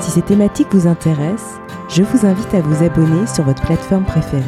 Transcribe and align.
Si 0.00 0.12
ces 0.12 0.22
thématiques 0.22 0.72
vous 0.72 0.86
intéressent, 0.86 1.60
je 1.88 2.02
vous 2.02 2.24
invite 2.24 2.54
à 2.54 2.60
vous 2.60 2.84
abonner 2.84 3.26
sur 3.26 3.44
votre 3.44 3.62
plateforme 3.62 4.04
préférée. 4.04 4.44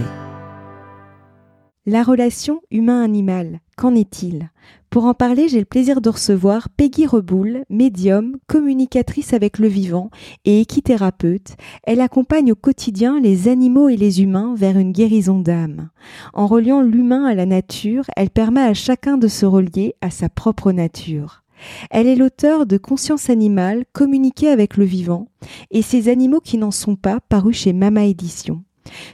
La 1.87 2.03
relation 2.05 2.61
humain-animal, 2.71 3.61
qu'en 3.77 3.95
est-il? 3.95 4.51
Pour 4.91 5.07
en 5.07 5.15
parler, 5.15 5.49
j'ai 5.49 5.59
le 5.59 5.65
plaisir 5.65 6.01
de 6.01 6.09
recevoir 6.09 6.69
Peggy 6.69 7.07
Reboul, 7.07 7.65
médium, 7.69 8.37
communicatrice 8.47 9.33
avec 9.33 9.59
le 9.59 9.67
vivant 9.67 10.11
et 10.45 10.61
équithérapeute. 10.61 11.57
Elle 11.83 12.01
accompagne 12.01 12.53
au 12.53 12.57
quotidien 12.57 13.19
les 13.19 13.49
animaux 13.49 13.89
et 13.89 13.97
les 13.97 14.23
humains 14.23 14.55
vers 14.57 14.79
une 14.79 14.93
guérison 14.93 15.41
d'âme. 15.41 15.91
En 16.33 16.47
reliant 16.47 16.81
l'humain 16.81 17.25
à 17.25 17.35
la 17.35 17.47
nature, 17.47 18.05
elle 18.17 18.31
permet 18.31 18.63
à 18.63 18.75
chacun 18.75 19.17
de 19.17 19.29
se 19.29 19.47
relier 19.47 19.95
à 20.01 20.11
sa 20.11 20.29
propre 20.29 20.71
nature. 20.73 21.43
Elle 21.91 22.07
est 22.07 22.17
l'auteur 22.17 22.67
de 22.67 22.77
Conscience 22.77 23.31
animale, 23.31 23.85
communiquer 23.93 24.49
avec 24.49 24.77
le 24.77 24.85
vivant, 24.85 25.29
et 25.71 25.83
ces 25.83 26.09
animaux 26.09 26.41
qui 26.41 26.59
n'en 26.59 26.71
sont 26.71 26.97
pas, 26.97 27.21
paru 27.29 27.53
chez 27.53 27.73
Mama 27.73 28.05
Édition. 28.05 28.63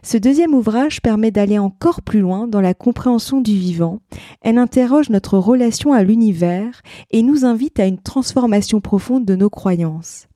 Ce 0.03 0.17
deuxième 0.17 0.55
ouvrage 0.55 1.03
permet 1.03 1.31
d'aller 1.31 1.59
encore 1.59 2.03
plus 2.03 2.21
loin 2.21 2.47
dans 2.47 2.61
la 2.61 2.75
compréhension 2.75 3.41
du 3.41 3.55
vivant. 3.55 4.01
Elle 4.41 4.59
interroge 4.59 5.11
notre 5.11 5.39
relation 5.39 5.93
à 5.93 6.03
l'univers 6.03 6.83
et 7.11 7.23
nous 7.23 7.45
invite 7.45 7.81
à 7.81 7.87
une 7.87 8.01
transformation 8.01 8.81
profonde 8.81 9.25
de 9.25 9.37
nos 9.37 9.51
croyances. 9.51 10.29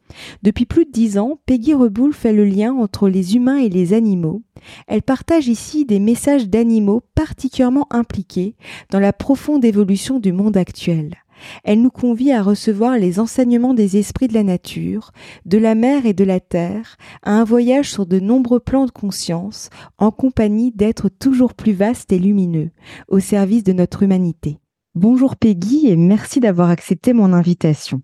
Depuis 0.42 0.66
plus 0.66 0.86
de 0.86 0.90
dix 0.90 1.18
ans, 1.18 1.38
Peggy 1.46 1.72
Reboul 1.72 2.12
fait 2.12 2.32
le 2.32 2.44
lien 2.44 2.74
entre 2.74 3.08
les 3.08 3.36
humains 3.36 3.58
et 3.58 3.68
les 3.68 3.92
animaux. 3.92 4.42
Elle 4.88 5.02
partage 5.02 5.48
ici 5.48 5.84
des 5.84 6.00
messages 6.00 6.48
d'animaux 6.48 7.02
particulièrement 7.14 7.86
impliqués 7.90 8.56
dans 8.90 8.98
la 8.98 9.12
profonde 9.12 9.64
évolution 9.64 10.18
du 10.18 10.32
monde 10.32 10.56
actuel. 10.56 11.16
Elle 11.64 11.82
nous 11.82 11.90
convie 11.90 12.32
à 12.32 12.42
recevoir 12.42 12.98
les 12.98 13.20
enseignements 13.20 13.74
des 13.74 13.96
esprits 13.96 14.28
de 14.28 14.34
la 14.34 14.42
nature, 14.42 15.12
de 15.46 15.58
la 15.58 15.74
mer 15.74 16.06
et 16.06 16.12
de 16.12 16.24
la 16.24 16.40
terre, 16.40 16.96
à 17.22 17.32
un 17.32 17.44
voyage 17.44 17.90
sur 17.90 18.06
de 18.06 18.20
nombreux 18.20 18.60
plans 18.60 18.86
de 18.86 18.90
conscience, 18.90 19.70
en 19.98 20.10
compagnie 20.10 20.72
d'êtres 20.72 21.08
toujours 21.08 21.54
plus 21.54 21.72
vastes 21.72 22.12
et 22.12 22.18
lumineux, 22.18 22.70
au 23.08 23.20
service 23.20 23.64
de 23.64 23.72
notre 23.72 24.02
humanité. 24.02 24.58
Bonjour 24.94 25.36
Peggy 25.36 25.86
et 25.86 25.96
merci 25.96 26.40
d'avoir 26.40 26.70
accepté 26.70 27.12
mon 27.12 27.32
invitation. 27.32 28.02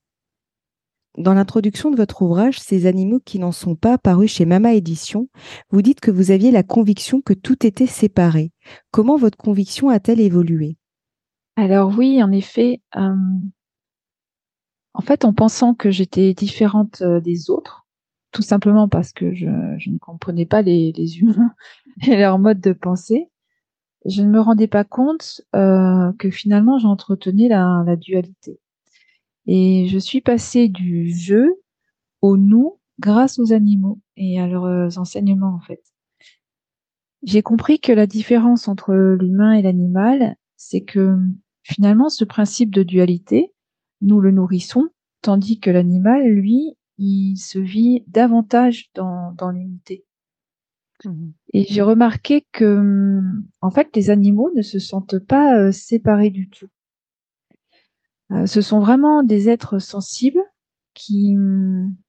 Dans 1.18 1.32
l'introduction 1.32 1.90
de 1.90 1.96
votre 1.96 2.20
ouvrage 2.20 2.60
Ces 2.60 2.84
animaux 2.84 3.20
qui 3.24 3.38
n'en 3.38 3.52
sont 3.52 3.74
pas 3.74 3.96
paru 3.96 4.28
chez 4.28 4.44
Mama 4.44 4.74
Édition, 4.74 5.28
vous 5.70 5.80
dites 5.80 6.00
que 6.00 6.10
vous 6.10 6.30
aviez 6.30 6.50
la 6.50 6.62
conviction 6.62 7.22
que 7.22 7.32
tout 7.32 7.66
était 7.66 7.86
séparé. 7.86 8.52
Comment 8.90 9.16
votre 9.16 9.38
conviction 9.38 9.88
a-t-elle 9.88 10.20
évolué? 10.20 10.76
Alors 11.56 11.96
oui, 11.96 12.22
en 12.22 12.32
effet, 12.32 12.80
en 12.94 13.50
fait, 15.02 15.24
en 15.24 15.32
pensant 15.32 15.74
que 15.74 15.90
j'étais 15.90 16.34
différente, 16.34 17.02
des 17.02 17.50
autres, 17.50 17.86
tout 18.32 18.42
simplement 18.42 18.88
parce 18.88 19.12
que 19.12 19.34
je 19.34 19.46
ne 19.46 19.98
comprenais 19.98 20.46
pas 20.46 20.62
les 20.62 21.18
humains 21.18 21.54
et 22.06 22.16
leur 22.16 22.38
mode 22.38 22.60
de 22.60 22.72
pensée, 22.72 23.30
je 24.04 24.22
ne 24.22 24.28
me 24.28 24.40
rendais 24.40 24.68
pas 24.68 24.84
compte, 24.84 25.42
que 25.52 26.30
finalement 26.30 26.78
j'entretenais 26.78 27.48
la 27.48 27.82
la 27.86 27.96
dualité 27.96 28.60
et 29.46 29.86
je 29.88 29.98
suis 29.98 30.20
passée 30.20 30.68
du 30.68 31.10
«je» 31.10 31.54
au 32.20 32.36
«nous» 32.36 32.80
grâce 32.98 33.38
aux 33.38 33.52
animaux 33.52 34.00
et 34.16 34.40
à 34.40 34.46
leurs 34.46 34.98
enseignements, 34.98 35.54
en 35.54 35.60
fait. 35.60 35.82
J'ai 37.22 37.42
compris 37.42 37.78
que 37.78 37.92
la 37.92 38.06
différence 38.06 38.68
entre 38.68 38.94
l'humain 38.94 39.52
et 39.52 39.62
l'animal, 39.62 40.36
c'est 40.56 40.82
que 40.82 41.18
Finalement, 41.68 42.08
ce 42.08 42.24
principe 42.24 42.72
de 42.72 42.84
dualité, 42.84 43.52
nous 44.00 44.20
le 44.20 44.30
nourrissons, 44.30 44.88
tandis 45.20 45.58
que 45.58 45.68
l'animal, 45.68 46.24
lui, 46.28 46.76
il 46.96 47.36
se 47.38 47.58
vit 47.58 48.04
davantage 48.06 48.88
dans, 48.94 49.32
dans 49.32 49.50
l'unité. 49.50 50.04
Mmh 51.04 51.30
Et 51.52 51.64
j'ai 51.64 51.82
remarqué 51.82 52.46
que, 52.52 53.20
en 53.62 53.70
fait, 53.72 53.88
les 53.96 54.10
animaux 54.10 54.52
ne 54.54 54.62
se 54.62 54.78
sentent 54.78 55.18
pas 55.18 55.58
euh, 55.58 55.72
séparés 55.72 56.30
du 56.30 56.48
tout. 56.48 56.68
Euh, 58.30 58.46
ce 58.46 58.60
sont 58.60 58.78
vraiment 58.78 59.24
des 59.24 59.48
êtres 59.48 59.80
sensibles 59.80 60.44
qui, 60.94 61.36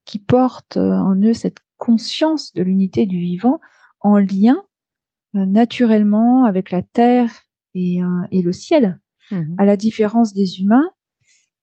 qui 0.06 0.19
portent 0.19 0.78
euh, 0.78 0.91
en 0.91 1.16
eux 1.16 1.34
cette 1.34 1.62
conscience 1.78 2.53
de 2.53 2.62
l'unité 2.62 3.07
du 3.07 3.18
vivant 3.18 3.59
en 4.01 4.19
lien 4.19 4.63
naturellement 5.34 6.45
avec 6.45 6.69
la 6.69 6.84
terre 6.84 7.41
et, 7.74 8.01
et 8.31 8.41
le 8.44 8.51
ciel. 8.51 9.00
Mmh 9.31 9.55
à 9.57 9.65
la 9.65 9.75
différence 9.75 10.33
des 10.33 10.61
humains, 10.61 10.89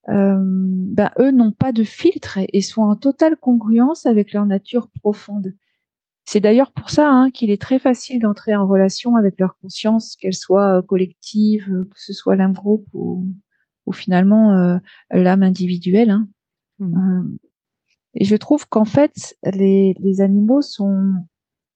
euh, 0.09 0.37
ben, 0.39 1.11
eux 1.19 1.31
n'ont 1.31 1.53
pas 1.53 1.73
de 1.73 1.83
filtre 1.83 2.39
et, 2.53 2.61
sont 2.61 2.83
en 2.83 2.97
totale 2.97 3.37
congruence 3.37 4.07
avec 4.07 4.33
leur 4.33 4.47
nature 4.47 4.89
profonde. 5.01 5.55
C'est 6.27 6.41
d'ailleurs 6.41 6.73
pour 6.73 6.91
ça 6.91 7.11
hein, 7.11 7.31
qu'il 7.31 7.51
est 7.51 7.61
très 7.61 7.79
facile 7.79 8.21
d'entrer 8.21 8.55
en 8.55 8.67
relation 8.67 9.17
avec 9.17 9.39
leur 9.39 9.57
conscience, 9.59 10.17
qu'elle 10.17 10.35
soit 10.35 10.79
euh, 10.79 10.83
collective, 10.83 11.71
euh, 11.71 11.85
que 11.85 12.01
ce 12.01 12.13
soit 12.13 12.37
l'âme 12.37 12.55
groupe 12.55 12.87
ou, 12.93 13.27
ou 13.87 13.93
finalement 13.93 14.53
euh, 14.53 14.79
l'âme 15.11 15.43
individuelle. 15.43 16.11
Hein. 16.11 16.29
Mmh. 16.81 17.37
et 18.15 18.25
je 18.25 18.35
trouve 18.35 18.67
qu'en 18.69 18.85
fait, 18.85 19.37
les, 19.45 19.95
les, 20.01 20.21
animaux 20.21 20.61
sont 20.61 21.15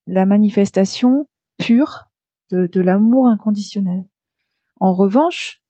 la 0.08 0.26
manifestation 0.26 1.28
pure 1.56 2.06
de, 2.50 2.66
de 2.66 2.80
l'amour 2.80 3.28
inconditionnel. 3.28 4.04
En 4.80 4.92
revanche, 4.92 5.62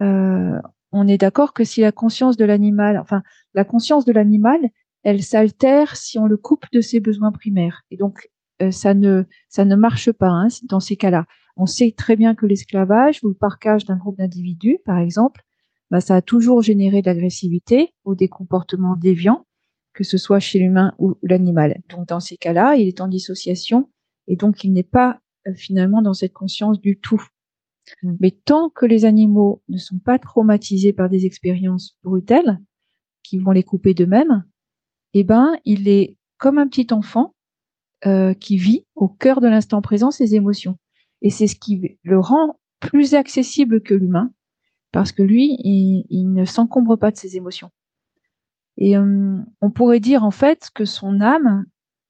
on 0.00 1.08
est 1.08 1.18
d'accord 1.18 1.52
que 1.52 1.64
si 1.64 1.82
la 1.82 1.92
conscience 1.92 2.36
de 2.36 2.44
l'animal, 2.44 2.98
enfin 2.98 3.22
la 3.54 3.64
conscience 3.64 4.04
de 4.04 4.12
l'animal, 4.12 4.60
elle 5.02 5.22
s'altère 5.22 5.96
si 5.96 6.18
on 6.18 6.26
le 6.26 6.36
coupe 6.36 6.66
de 6.72 6.80
ses 6.80 7.00
besoins 7.00 7.32
primaires. 7.32 7.82
Et 7.90 7.96
donc 7.96 8.28
euh, 8.62 8.70
ça 8.70 8.94
ne 8.94 9.24
ça 9.48 9.64
ne 9.64 9.76
marche 9.76 10.12
pas 10.12 10.28
hein, 10.28 10.48
dans 10.68 10.80
ces 10.80 10.96
cas-là. 10.96 11.26
On 11.56 11.66
sait 11.66 11.94
très 11.96 12.16
bien 12.16 12.34
que 12.34 12.46
l'esclavage 12.46 13.20
ou 13.22 13.28
le 13.28 13.34
parcage 13.34 13.84
d'un 13.84 13.96
groupe 13.96 14.18
d'individus, 14.18 14.78
par 14.84 14.98
exemple, 14.98 15.42
bah, 15.90 16.00
ça 16.00 16.16
a 16.16 16.22
toujours 16.22 16.62
généré 16.62 17.02
de 17.02 17.06
l'agressivité 17.06 17.92
ou 18.04 18.14
des 18.14 18.28
comportements 18.28 18.96
déviants, 18.96 19.46
que 19.92 20.04
ce 20.04 20.18
soit 20.18 20.38
chez 20.40 20.58
l'humain 20.58 20.94
ou 20.98 21.16
l'animal. 21.22 21.80
Donc 21.88 22.08
dans 22.08 22.20
ces 22.20 22.36
cas-là, 22.36 22.76
il 22.76 22.86
est 22.86 23.00
en 23.00 23.08
dissociation 23.08 23.90
et 24.28 24.36
donc 24.36 24.64
il 24.64 24.72
n'est 24.72 24.82
pas 24.82 25.20
euh, 25.46 25.54
finalement 25.54 26.02
dans 26.02 26.14
cette 26.14 26.32
conscience 26.32 26.80
du 26.80 26.98
tout. 26.98 27.22
Mmh. 28.02 28.16
Mais 28.20 28.30
tant 28.30 28.70
que 28.70 28.86
les 28.86 29.04
animaux 29.04 29.62
ne 29.68 29.78
sont 29.78 29.98
pas 29.98 30.18
traumatisés 30.18 30.92
par 30.92 31.08
des 31.08 31.26
expériences 31.26 31.96
brutales 32.02 32.60
qui 33.22 33.38
vont 33.38 33.52
les 33.52 33.62
couper 33.62 33.94
d'eux-mêmes, 33.94 34.44
eh 35.14 35.24
ben, 35.24 35.56
il 35.64 35.88
est 35.88 36.16
comme 36.38 36.58
un 36.58 36.68
petit 36.68 36.92
enfant 36.92 37.34
euh, 38.06 38.32
qui 38.34 38.56
vit 38.56 38.86
au 38.94 39.08
cœur 39.08 39.40
de 39.40 39.48
l'instant 39.48 39.82
présent 39.82 40.10
ses 40.10 40.34
émotions. 40.34 40.78
Et 41.22 41.30
c'est 41.30 41.46
ce 41.46 41.56
qui 41.56 41.98
le 42.02 42.18
rend 42.18 42.58
plus 42.80 43.14
accessible 43.14 43.82
que 43.82 43.94
l'humain, 43.94 44.32
parce 44.90 45.12
que 45.12 45.22
lui, 45.22 45.56
il, 45.60 46.32
ne 46.32 46.44
s'encombre 46.44 46.96
pas 46.96 47.10
de 47.10 47.16
ses 47.16 47.36
émotions. 47.36 47.70
Et 48.78 48.96
euh, 48.96 49.36
on 49.60 49.70
pourrait 49.70 50.00
dire 50.00 50.24
en 50.24 50.30
fait 50.30 50.70
que 50.74 50.86
son 50.86 51.20
âme, 51.20 51.66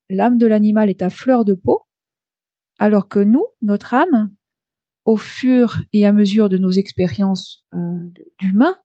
l'âme 0.09 0.39
de 0.39 0.47
l'animal 0.47 0.91
est 0.91 1.03
à 1.03 1.11
fleur 1.11 1.45
de 1.45 1.55
peau, 1.55 1.83
alors 2.79 3.09
que 3.09 3.19
nous, 3.19 3.45
notre 3.61 3.95
âme, 3.95 4.31
au 5.05 5.17
fur 5.17 5.83
et 5.93 6.07
à 6.07 6.13
mesure 6.13 6.49
de 6.49 6.59
nos 6.59 6.71
expériences 6.71 7.65
euh, 7.75 7.99
d'humains 8.39 8.77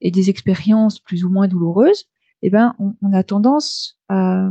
et 0.00 0.10
des 0.10 0.30
expériences 0.30 0.98
plus 1.00 1.24
ou 1.24 1.30
moins 1.30 1.48
douloureuses, 1.48 2.06
eh 2.42 2.50
ben, 2.50 2.74
on, 2.78 3.12
a 3.12 3.22
tendance 3.22 3.98
à, 4.08 4.50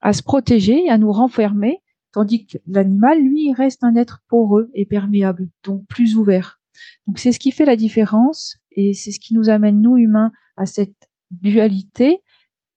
à, 0.00 0.12
se 0.12 0.22
protéger, 0.22 0.88
à 0.88 0.98
nous 0.98 1.12
renfermer, 1.12 1.82
tandis 2.12 2.46
que 2.46 2.58
l'animal, 2.66 3.20
lui, 3.20 3.52
reste 3.52 3.84
un 3.84 3.94
être 3.94 4.22
poreux 4.28 4.70
et 4.74 4.84
perméable, 4.84 5.48
donc 5.62 5.86
plus 5.86 6.16
ouvert. 6.16 6.60
Donc 7.06 7.18
c'est 7.18 7.32
ce 7.32 7.38
qui 7.38 7.52
fait 7.52 7.64
la 7.64 7.76
différence 7.76 8.56
et 8.72 8.92
c'est 8.92 9.12
ce 9.12 9.20
qui 9.20 9.34
nous 9.34 9.48
amène, 9.48 9.80
nous 9.80 9.96
humains, 9.96 10.32
à 10.56 10.66
cette 10.66 11.08
dualité 11.30 12.22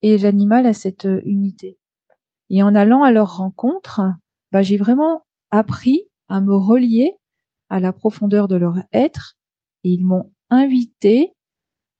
et 0.01 0.17
l'animal 0.17 0.65
à 0.65 0.73
cette 0.73 1.05
euh, 1.05 1.21
unité. 1.25 1.77
Et 2.49 2.63
en 2.63 2.75
allant 2.75 3.03
à 3.03 3.11
leur 3.11 3.37
rencontre, 3.37 4.01
bah, 4.51 4.61
j'ai 4.61 4.77
vraiment 4.77 5.23
appris 5.51 6.03
à 6.29 6.41
me 6.41 6.55
relier 6.55 7.13
à 7.69 7.79
la 7.79 7.93
profondeur 7.93 8.47
de 8.47 8.55
leur 8.55 8.77
être 8.91 9.37
et 9.83 9.91
ils 9.91 10.05
m'ont 10.05 10.31
invité 10.49 11.33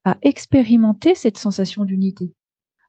à 0.06 0.18
expérimenter 0.22 1.16
cette 1.16 1.38
sensation 1.38 1.86
d'unité. 1.86 2.34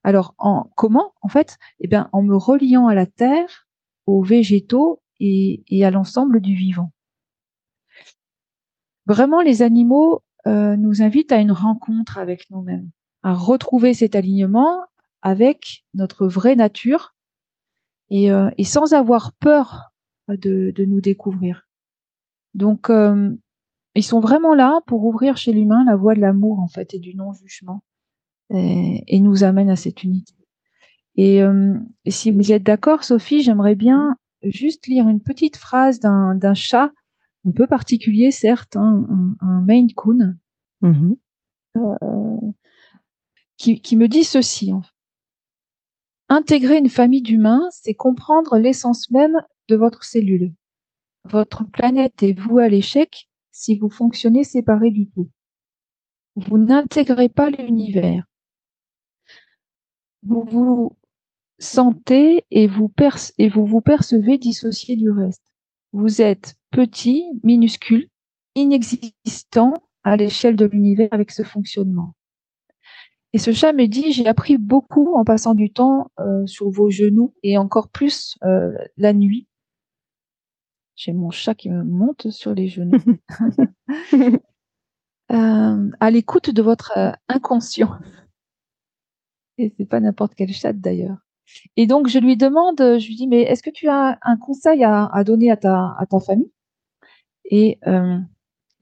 Alors, 0.02 0.34
en, 0.38 0.70
comment 0.76 1.12
En 1.20 1.28
fait, 1.28 1.58
eh 1.80 1.88
bien, 1.88 2.08
en 2.12 2.22
me 2.22 2.36
reliant 2.36 2.86
à 2.86 2.94
la 2.94 3.06
terre, 3.06 3.66
aux 4.06 4.22
végétaux 4.22 5.02
et, 5.20 5.84
à 5.84 5.90
l'ensemble 5.90 6.40
du 6.40 6.54
vivant. 6.54 6.92
Vraiment, 9.06 9.42
les 9.42 9.62
animaux 9.62 10.22
euh, 10.46 10.76
nous 10.76 11.02
invitent 11.02 11.32
à 11.32 11.38
une 11.38 11.52
rencontre 11.52 12.16
avec 12.18 12.48
nous-mêmes, 12.50 12.90
à 13.22 13.34
retrouver 13.34 13.92
cet 13.92 14.14
alignement 14.14 14.80
avec 15.20 15.84
notre 15.92 16.26
vraie 16.26 16.56
nature 16.56 17.14
et, 18.08 18.32
euh, 18.32 18.50
sans 18.64 18.94
avoir 18.94 19.32
peur 19.34 19.90
de, 20.28 20.72
nous 20.78 21.00
découvrir. 21.00 21.68
Donc, 22.54 22.90
euh, 22.90 23.30
ils 23.94 24.04
sont 24.04 24.20
vraiment 24.20 24.54
là 24.54 24.80
pour 24.86 25.04
ouvrir 25.04 25.36
chez 25.36 25.52
l'humain 25.52 25.84
la 25.84 25.96
voie 25.96 26.14
de 26.14 26.20
l'amour 26.20 26.60
en 26.60 26.68
fait 26.68 26.94
et 26.94 26.98
du 26.98 27.14
non-jugement 27.14 27.82
et, 28.50 29.20
nous 29.20 29.44
amène 29.44 29.70
à 29.70 29.76
cette 29.76 30.02
unité. 30.02 30.34
Euh, 31.18 31.74
et, 32.04 32.10
si 32.10 32.30
vous 32.30 32.52
êtes 32.52 32.62
d'accord, 32.62 33.04
Sophie, 33.04 33.42
j'aimerais 33.42 33.74
bien 33.74 34.16
juste 34.42 34.86
lire 34.86 35.08
une 35.08 35.20
petite 35.20 35.56
phrase 35.56 36.00
d'un 36.00 36.54
chat 36.54 36.90
un 37.46 37.52
peu 37.52 37.66
particulier, 37.66 38.30
certes, 38.30 38.76
hein, 38.76 39.06
un, 39.40 39.60
Maine 39.62 39.92
Coon, 39.94 40.36
mm-hmm. 40.82 41.16
euh, 41.76 42.52
qui, 43.56 43.80
qui, 43.80 43.96
me 43.96 44.08
dit 44.08 44.24
ceci. 44.24 44.72
Intégrer 46.28 46.78
une 46.78 46.88
famille 46.88 47.22
d'humains, 47.22 47.68
c'est 47.70 47.94
comprendre 47.94 48.58
l'essence 48.58 49.10
même 49.10 49.42
de 49.68 49.76
votre 49.76 50.04
cellule. 50.04 50.52
Votre 51.24 51.64
planète 51.64 52.22
est 52.22 52.38
vouée 52.38 52.64
à 52.64 52.68
l'échec 52.68 53.28
si 53.52 53.78
vous 53.78 53.90
fonctionnez 53.90 54.44
séparé 54.44 54.90
du 54.90 55.08
tout. 55.08 55.28
Vous 56.36 56.58
n'intégrez 56.58 57.28
pas 57.28 57.50
l'univers 57.50 58.24
vous 60.22 60.44
vous 60.44 60.96
sentez 61.58 62.44
et 62.50 62.66
vous, 62.66 62.92
et 63.38 63.48
vous 63.48 63.66
vous 63.66 63.80
percevez 63.80 64.38
dissocié 64.38 64.96
du 64.96 65.10
reste. 65.10 65.42
Vous 65.92 66.22
êtes 66.22 66.54
petit, 66.70 67.24
minuscule, 67.42 68.08
inexistant 68.54 69.74
à 70.02 70.16
l'échelle 70.16 70.56
de 70.56 70.66
l'univers 70.66 71.08
avec 71.10 71.30
ce 71.30 71.42
fonctionnement. 71.42 72.14
Et 73.32 73.38
ce 73.38 73.52
chat 73.52 73.72
me 73.72 73.86
dit, 73.86 74.12
j'ai 74.12 74.26
appris 74.26 74.58
beaucoup 74.58 75.14
en 75.14 75.24
passant 75.24 75.54
du 75.54 75.72
temps 75.72 76.10
euh, 76.18 76.46
sur 76.46 76.68
vos 76.68 76.90
genoux 76.90 77.34
et 77.42 77.58
encore 77.58 77.88
plus 77.88 78.36
euh, 78.44 78.72
la 78.96 79.12
nuit. 79.12 79.46
J'ai 81.02 81.14
mon 81.14 81.30
chat 81.30 81.54
qui 81.54 81.70
me 81.70 81.82
monte 81.82 82.28
sur 82.28 82.52
les 82.52 82.68
genoux. 82.68 83.00
euh, 85.32 85.90
à 85.98 86.10
l'écoute 86.10 86.50
de 86.50 86.60
votre 86.60 86.92
euh, 86.98 87.12
inconscient. 87.26 87.98
Et 89.56 89.72
c'est 89.78 89.86
pas 89.86 90.00
n'importe 90.00 90.34
quel 90.34 90.52
chat 90.52 90.74
d'ailleurs. 90.74 91.16
Et 91.78 91.86
donc 91.86 92.08
je 92.08 92.18
lui 92.18 92.36
demande, 92.36 92.76
je 92.78 93.06
lui 93.06 93.16
dis, 93.16 93.28
mais 93.28 93.40
est-ce 93.40 93.62
que 93.62 93.70
tu 93.70 93.88
as 93.88 94.18
un 94.20 94.36
conseil 94.36 94.84
à, 94.84 95.24
donner 95.24 95.50
à 95.50 95.56
ta, 95.56 95.96
à 95.98 96.04
ta 96.04 96.20
famille? 96.20 96.52
Et 97.46 97.78
euh, 97.86 98.18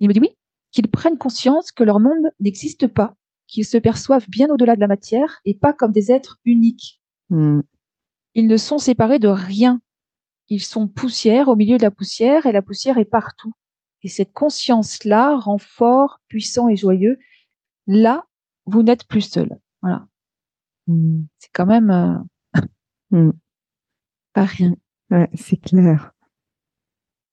il 0.01 0.09
me 0.09 0.13
dit 0.13 0.19
oui, 0.19 0.31
qu'ils 0.73 0.91
prennent 0.91 1.19
conscience 1.19 1.71
que 1.71 1.85
leur 1.85 2.01
monde 2.01 2.33
n'existe 2.41 2.89
pas, 2.89 3.15
qu'ils 3.47 3.65
se 3.65 3.79
perçoivent 3.79 4.29
bien 4.29 4.49
au-delà 4.49 4.75
de 4.75 4.81
la 4.81 4.89
matière 4.89 5.39
et 5.45 5.55
pas 5.55 5.73
comme 5.73 5.93
des 5.93 6.11
êtres 6.11 6.41
uniques. 6.45 7.01
Hmm. 7.31 7.61
Ils 8.35 8.49
ne 8.49 8.57
sont 8.57 8.79
séparés 8.79 9.21
de 9.21 9.29
rien. 9.29 9.81
Ils 10.49 10.63
sont 10.63 10.89
poussière 10.89 11.49
au 11.49 11.57
milieu 11.57 11.77
de 11.77 11.83
la 11.83 11.91
poussière 11.91 12.47
et 12.47 12.53
la 12.53 12.63
poussière 12.63 12.99
est 12.99 13.05
partout. 13.05 13.53
Et 14.03 14.09
cette 14.09 14.33
conscience-là 14.33 15.37
rend 15.37 15.59
fort, 15.59 16.21
puissant 16.29 16.69
et 16.69 16.77
joyeux. 16.77 17.19
Là, 17.87 18.25
vous 18.67 18.83
n'êtes 18.83 19.07
plus 19.07 19.23
seul. 19.23 19.59
Voilà. 19.83 20.07
Mmh. 20.87 21.23
C'est 21.39 21.51
quand 21.53 21.67
même 21.67 21.91
euh, 21.91 22.61
mmh. 23.11 23.33
pas 24.33 24.45
rien. 24.45 24.75
Ouais, 25.11 25.29
c'est 25.35 25.61
clair. 25.61 26.13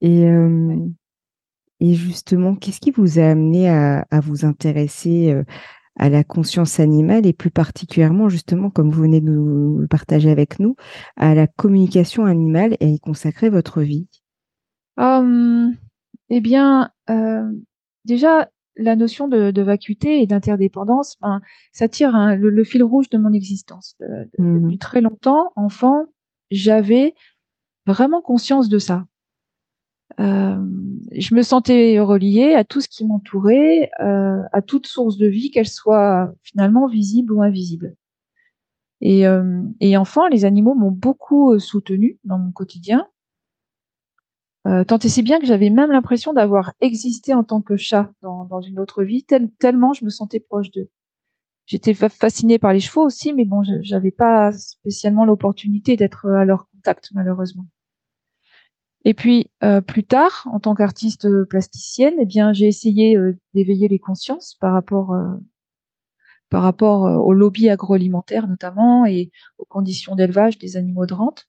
Et, 0.01 0.25
euh, 0.25 0.88
et 1.79 1.94
justement, 1.94 2.56
qu'est-ce 2.56 2.79
qui 2.79 2.91
vous 2.91 3.19
a 3.19 3.23
amené 3.23 3.69
à, 3.69 4.06
à 4.09 4.19
vous 4.19 4.45
intéresser 4.45 5.31
euh, 5.31 5.44
à 5.97 6.09
la 6.09 6.24
conscience 6.24 6.80
animale 6.80 7.25
et 7.25 7.33
plus 7.33 7.51
particulièrement, 7.51 8.30
justement, 8.30 8.69
comme 8.69 8.89
vous 8.89 9.01
venez 9.01 9.21
de 9.21 9.30
nous 9.30 9.80
le 9.80 9.88
partager 9.88 10.30
avec 10.30 10.59
nous, 10.59 10.75
à 11.15 11.36
la 11.36 11.47
communication 11.47 12.25
animale 12.25 12.75
et 12.80 12.89
y 12.89 13.00
consacrer 13.00 13.50
votre 13.50 13.81
vie 13.81 14.07
hum, 14.97 15.74
Eh 16.30 16.42
bien, 16.42 16.92
déjà, 18.06 18.50
la 18.77 18.95
notion 18.95 19.27
de, 19.27 19.62
vacuité 19.62 20.21
et 20.21 20.27
d'interdépendance, 20.27 21.18
ben, 21.21 21.42
ça 21.71 21.88
tire 21.88 22.13
hein, 22.15 22.36
le, 22.36 22.63
fil 22.63 22.83
rouge 22.83 23.09
de 23.09 23.18
mon 23.18 23.31
existence. 23.31 23.95
Mmh. 24.38 24.62
Depuis 24.62 24.77
très 24.77 25.01
longtemps, 25.01 25.51
enfant, 25.56 26.06
j'avais 26.51 27.13
vraiment 27.86 28.21
conscience 28.21 28.69
de 28.69 28.80
ça. 28.80 29.06
Euh, 30.19 30.57
je 31.12 31.35
me 31.35 31.41
sentais 31.41 32.00
reliée 32.00 32.53
à 32.53 32.63
tout 32.63 32.81
ce 32.81 32.88
qui 32.88 33.06
m'entourait, 33.06 33.89
euh, 34.01 34.41
à 34.51 34.62
toute 34.62 34.88
source 34.88 35.17
de 35.17 35.27
vie, 35.27 35.51
qu'elle 35.51 35.67
soit 35.67 36.33
finalement 36.44 36.88
visible 36.88 37.33
ou 37.33 37.41
invisible. 37.41 37.95
Et, 39.01 39.27
euh, 39.27 39.62
et 39.81 39.97
enfant, 39.97 40.27
les 40.27 40.45
animaux 40.45 40.73
m'ont 40.73 40.91
beaucoup 40.91 41.59
soutenue 41.59 42.17
dans 42.23 42.38
mon 42.38 42.51
quotidien. 42.51 43.07
Euh, 44.67 44.83
tant 44.83 44.97
et 44.97 45.09
si 45.09 45.21
bien 45.21 45.39
que 45.39 45.45
j'avais 45.45 45.69
même 45.69 45.91
l'impression 45.91 46.33
d'avoir 46.33 46.73
existé 46.81 47.33
en 47.33 47.44
tant 47.44 47.62
que 47.62 47.77
chat 47.77 48.12
dans, 48.23 48.45
dans 48.45 48.62
une 48.62 48.79
autre 48.79 49.03
vie, 49.03 49.23
tellement 49.59 49.94
je 49.94 50.03
me 50.06 50.09
sentais 50.09 50.39
proche 50.39 50.71
d'eux. 50.71 50.89
J'étais 51.67 51.94
fascinée 51.94 52.59
par 52.59 52.73
les 52.73 52.79
chevaux 52.79 53.03
aussi, 53.03 53.33
mais 53.33 53.45
bon, 53.45 53.63
j'avais 53.81 54.12
pas 54.12 54.51
spécialement 54.51 55.25
l'opportunité 55.25 55.97
d'être 55.97 56.27
à 56.29 56.45
leur 56.45 56.67
contact, 56.69 57.09
malheureusement. 57.13 57.65
Et 59.06 59.13
puis 59.13 59.50
euh, 59.63 59.81
plus 59.81 60.04
tard, 60.04 60.48
en 60.52 60.60
tant 60.60 60.75
qu'artiste 60.75 61.28
plasticienne, 61.46 62.16
eh 62.19 62.25
bien, 62.25 62.54
j'ai 62.54 62.68
essayé 62.68 63.16
euh, 63.16 63.38
d'éveiller 63.54 63.88
les 63.88 64.00
consciences 64.00 64.56
par 64.60 64.74
rapport 64.74 65.16
par 66.50 66.62
rapport 66.62 67.02
au 67.25 67.34
lobby 67.34 67.69
agroalimentaire 67.69 68.48
notamment 68.48 69.06
et 69.06 69.31
aux 69.57 69.66
conditions 69.66 70.16
d'élevage 70.16 70.57
des 70.57 70.78
animaux 70.78 71.06
de 71.06 71.13
rente. 71.13 71.48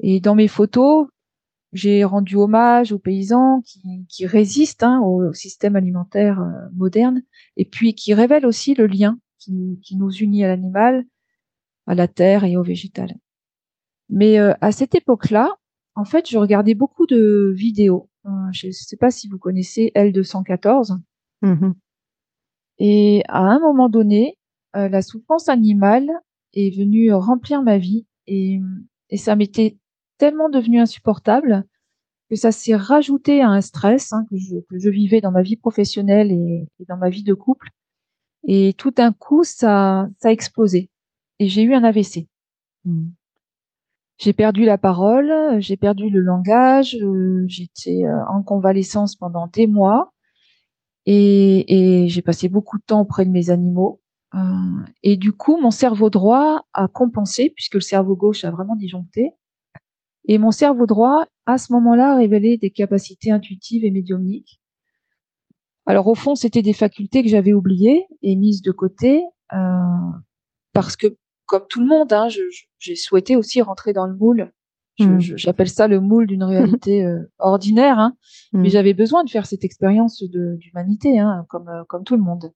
Et 0.00 0.20
dans 0.20 0.34
mes 0.34 0.48
photos, 0.48 1.08
j'ai 1.72 2.04
rendu 2.04 2.36
hommage 2.36 2.92
aux 2.92 2.98
paysans 2.98 3.62
qui, 4.08 4.26
résistent 4.26 4.82
hein, 4.82 5.00
au 5.00 5.32
système 5.32 5.76
alimentaire 5.76 6.40
euh, 6.40 6.68
moderne 6.74 7.22
et 7.56 7.64
puis 7.64 7.94
qui 7.94 8.14
révèlent 8.14 8.46
aussi 8.46 8.74
le 8.74 8.86
lien 8.86 9.18
qui, 9.38 9.78
nous 9.96 10.10
unit 10.10 10.44
à 10.44 10.48
l'animal, 10.48 11.04
à 11.86 11.94
la 11.94 12.08
terre 12.08 12.44
et 12.44 12.56
au 12.56 12.62
végétal. 12.62 13.14
Mais 14.08 14.38
euh, 14.38 14.54
à 14.60 14.72
cette 14.72 14.94
époque-là, 14.94 15.54
en 15.96 16.04
fait, 16.04 16.28
je 16.28 16.38
regardais 16.38 16.74
beaucoup 16.74 17.06
de 17.06 17.52
vidéos. 17.56 18.08
Euh, 18.26 18.30
je 18.52 18.68
ne 18.68 18.72
sais 18.72 18.96
pas 18.96 19.10
si 19.10 19.28
vous 19.28 19.38
connaissez 19.38 19.92
L214. 19.94 20.98
Mmh 21.42 21.72
et 22.78 23.22
à 23.28 23.38
un 23.38 23.58
moment 23.58 23.88
donné, 23.88 24.36
la 24.74 25.00
souffrance 25.00 25.48
animale 25.48 26.10
est 26.52 26.76
venue 26.76 27.10
remplir 27.10 27.62
ma 27.62 27.78
vie 27.78 28.04
et, 28.26 28.60
et 29.08 29.16
ça 29.16 29.34
m'était 29.34 29.78
tellement 30.18 30.50
devenu 30.50 30.78
insupportable 30.78 31.64
que 32.28 32.36
ça 32.36 32.52
s'est 32.52 32.74
rajouté 32.74 33.40
à 33.40 33.48
un 33.48 33.60
stress 33.60 34.12
hein, 34.12 34.24
que, 34.30 34.36
je, 34.36 34.90
vivais 34.90 35.20
dans 35.20 35.30
ma 35.30 35.42
vie 35.42 35.56
professionnelle 35.56 36.32
et, 36.32 36.66
dans 36.88 36.96
ma 36.96 37.08
vie 37.08 37.22
de 37.22 37.34
couple. 37.34 37.70
Et 38.44 38.74
tout 38.76 38.90
d'un 38.90 39.12
coup, 39.12 39.44
ça, 39.44 40.08
ça 40.18 40.28
a 40.28 40.32
explosé. 40.32 40.90
Et 41.38 41.48
j'ai 41.48 41.62
eu 41.62 41.74
un 41.74 41.84
AVC. 41.84 42.26
Hmm. 42.84 43.08
J'ai 44.18 44.32
perdu 44.32 44.64
la 44.64 44.78
parole, 44.78 45.60
j'ai 45.60 45.76
perdu 45.76 46.08
le 46.08 46.20
langage, 46.20 46.96
euh, 46.96 47.44
j'étais 47.48 48.04
euh, 48.04 48.24
en 48.28 48.42
convalescence 48.42 49.14
pendant 49.14 49.46
des 49.46 49.66
mois 49.66 50.14
et, 51.04 52.06
j'ai 52.08 52.22
passé 52.22 52.48
beaucoup 52.48 52.78
de 52.78 52.82
temps 52.82 53.02
auprès 53.02 53.26
de 53.26 53.30
mes 53.30 53.50
animaux. 53.50 54.00
Euh, 54.34 54.38
et 55.02 55.16
du 55.16 55.32
coup, 55.32 55.60
mon 55.60 55.70
cerveau 55.70 56.08
droit 56.08 56.64
a 56.72 56.88
compensé 56.88 57.50
puisque 57.54 57.74
le 57.74 57.80
cerveau 57.80 58.16
gauche 58.16 58.44
a 58.44 58.50
vraiment 58.50 58.74
disjoncté. 58.74 59.32
Et 60.26 60.38
mon 60.38 60.50
cerveau 60.50 60.86
droit, 60.86 61.26
à 61.44 61.58
ce 61.58 61.72
moment-là, 61.74 62.12
a 62.12 62.16
révélé 62.16 62.56
des 62.56 62.70
capacités 62.70 63.30
intuitives 63.30 63.84
et 63.84 63.90
médiumniques. 63.90 64.60
Alors 65.84 66.08
au 66.08 66.14
fond, 66.14 66.34
c'était 66.34 66.62
des 66.62 66.72
facultés 66.72 67.22
que 67.22 67.28
j'avais 67.28 67.52
oubliées 67.52 68.06
et 68.22 68.34
mises 68.34 68.62
de 68.62 68.72
côté 68.72 69.22
parce 70.72 70.96
que, 70.96 71.16
comme 71.46 71.66
tout 71.68 71.80
le 71.80 71.86
monde, 71.86 72.12
hein, 72.12 72.28
j'ai 72.78 72.96
souhaité 72.96 73.36
aussi 73.36 73.62
rentrer 73.62 73.92
dans 73.92 74.06
le 74.06 74.14
moule. 74.14 74.52
Hmm. 74.98 75.18
J'appelle 75.20 75.68
ça 75.68 75.88
le 75.88 76.00
moule 76.00 76.26
d'une 76.26 76.44
réalité 76.44 77.04
euh, 77.04 77.30
ordinaire, 77.38 77.98
hein, 77.98 78.16
hmm. 78.52 78.60
mais 78.62 78.68
j'avais 78.70 78.94
besoin 78.94 79.24
de 79.24 79.30
faire 79.30 79.46
cette 79.46 79.64
expérience 79.64 80.22
d'humanité, 80.22 81.18
hein, 81.18 81.44
comme, 81.48 81.68
euh, 81.68 81.84
comme 81.88 82.04
tout 82.04 82.16
le 82.16 82.22
monde. 82.22 82.52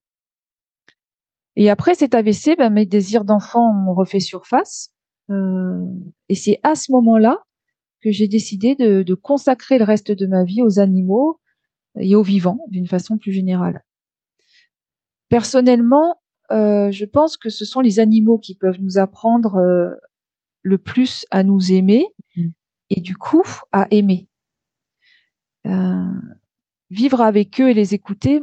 Et 1.55 1.69
après 1.69 1.95
cet 1.95 2.15
AVC, 2.15 2.55
ben, 2.57 2.71
mes 2.71 2.85
désirs 2.85 3.25
d'enfant 3.25 3.73
m'ont 3.73 3.93
refait 3.93 4.19
surface. 4.19 4.91
Euh, 5.29 5.85
et 6.29 6.35
c'est 6.35 6.59
à 6.63 6.75
ce 6.75 6.91
moment-là 6.91 7.43
que 8.01 8.11
j'ai 8.11 8.27
décidé 8.27 8.75
de, 8.75 9.13
consacrer 9.13 9.77
le 9.77 9.83
reste 9.83 10.11
de 10.11 10.25
ma 10.25 10.43
vie 10.43 10.61
aux 10.63 10.79
animaux 10.79 11.39
et 11.99 12.15
aux 12.15 12.23
vivants 12.23 12.65
d'une 12.69 12.87
façon 12.87 13.17
plus 13.17 13.31
générale. 13.31 13.83
Personnellement, 15.29 16.20
euh, 16.51 16.91
je 16.91 17.05
pense 17.05 17.37
que 17.37 17.49
ce 17.49 17.65
sont 17.65 17.81
les 17.81 17.99
animaux 17.99 18.37
qui 18.37 18.55
peuvent 18.55 18.79
nous 18.81 18.97
apprendre 18.97 19.55
euh, 19.55 19.89
le 20.63 20.77
plus 20.77 21.25
à 21.31 21.43
nous 21.43 21.71
aimer 21.71 22.07
Mm. 22.35 22.49
et 22.89 23.01
du 23.01 23.15
coup 23.15 23.43
à 23.71 23.87
aimer. 23.91 24.27
Euh, 25.67 26.13
vivre 26.89 27.21
avec 27.21 27.59
eux 27.61 27.69
et 27.69 27.73
les 27.73 27.93
écouter, 27.93 28.41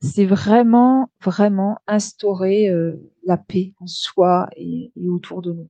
c'est 0.00 0.26
vraiment, 0.26 1.10
vraiment 1.22 1.78
instaurer 1.86 2.68
la 3.24 3.36
paix 3.36 3.72
en 3.80 3.86
soi 3.86 4.48
et, 4.56 4.92
et 4.94 5.08
autour 5.08 5.40
de 5.42 5.52
nous. 5.52 5.68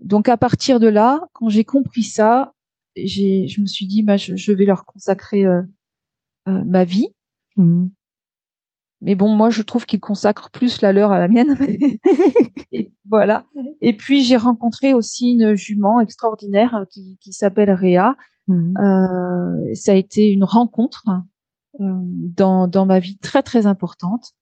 Donc 0.00 0.28
à 0.28 0.36
partir 0.36 0.78
de 0.80 0.86
là, 0.86 1.28
quand 1.32 1.48
j'ai 1.48 1.64
compris 1.64 2.04
ça, 2.04 2.54
j'ai, 2.96 3.48
je 3.48 3.60
me 3.60 3.66
suis 3.66 3.86
dit, 3.86 4.02
bah, 4.02 4.16
je, 4.16 4.36
je 4.36 4.52
vais 4.52 4.64
leur 4.64 4.84
consacrer 4.86 5.44
ma 6.46 6.84
vie. 6.84 7.08
Mhm. 7.56 7.90
Mais 9.00 9.14
bon, 9.14 9.28
moi, 9.28 9.50
je 9.50 9.62
trouve 9.62 9.86
qu'ils 9.86 10.00
consacrent 10.00 10.50
plus 10.50 10.80
la 10.82 10.92
leur 10.92 11.12
à 11.12 11.18
la 11.18 11.28
mienne. 11.28 11.56
et 12.72 12.92
voilà. 13.08 13.44
Et 13.80 13.96
puis, 13.96 14.24
j'ai 14.24 14.36
rencontré 14.36 14.92
aussi 14.92 15.32
une 15.32 15.54
jument 15.54 16.00
extraordinaire 16.00 16.74
euh, 16.74 16.84
qui, 16.84 17.16
qui 17.20 17.32
s'appelle 17.32 17.70
Réa. 17.70 18.16
Mhm. 18.48 18.74
Euh, 18.78 19.74
ça 19.74 19.92
a 19.92 19.94
été 19.94 20.30
une 20.30 20.44
rencontre 20.44 21.04
euh, 21.80 21.84
dans, 22.02 22.66
dans 22.66 22.86
ma 22.86 22.98
vie 22.98 23.18
très, 23.18 23.42
très 23.42 23.66
importante. 23.66 24.32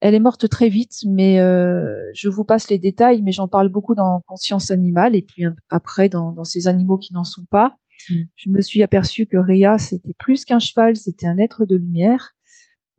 Elle 0.00 0.14
est 0.14 0.20
morte 0.20 0.48
très 0.48 0.68
vite, 0.68 0.98
mais 1.06 1.40
euh, 1.40 1.96
je 2.14 2.28
vous 2.28 2.44
passe 2.44 2.70
les 2.70 2.78
détails, 2.78 3.20
mais 3.22 3.32
j'en 3.32 3.48
parle 3.48 3.68
beaucoup 3.68 3.96
dans 3.96 4.22
Conscience 4.28 4.70
animale 4.70 5.16
et 5.16 5.22
puis 5.22 5.44
après 5.70 6.08
dans, 6.08 6.30
dans 6.30 6.44
ces 6.44 6.68
animaux 6.68 6.98
qui 6.98 7.12
n'en 7.14 7.24
sont 7.24 7.46
pas. 7.50 7.76
Mm. 8.08 8.14
Je 8.36 8.50
me 8.50 8.60
suis 8.60 8.84
aperçue 8.84 9.26
que 9.26 9.36
Réa, 9.36 9.76
c'était 9.78 10.14
plus 10.16 10.44
qu'un 10.44 10.60
cheval, 10.60 10.94
c'était 10.94 11.26
un 11.26 11.38
être 11.38 11.66
de 11.66 11.74
lumière. 11.74 12.36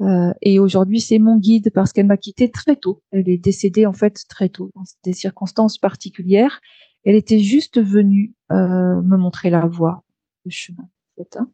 Euh, 0.01 0.31
et 0.41 0.59
aujourd'hui, 0.59 1.01
c'est 1.01 1.19
mon 1.19 1.37
guide 1.37 1.71
parce 1.73 1.91
qu'elle 1.91 2.05
m'a 2.05 2.17
quitté 2.17 2.49
très 2.49 2.75
tôt. 2.75 3.01
Elle 3.11 3.29
est 3.29 3.37
décédée 3.37 3.85
en 3.85 3.93
fait 3.93 4.23
très 4.29 4.49
tôt, 4.49 4.71
dans 4.75 4.83
des 5.03 5.13
circonstances 5.13 5.77
particulières. 5.77 6.61
Elle 7.03 7.15
était 7.15 7.39
juste 7.39 7.81
venue 7.81 8.33
euh, 8.51 9.01
me 9.01 9.17
montrer 9.17 9.49
la 9.49 9.65
voie, 9.65 10.03
le 10.45 10.51
chemin, 10.51 10.83
en 10.83 11.23
fait, 11.23 11.37
hein, 11.37 11.49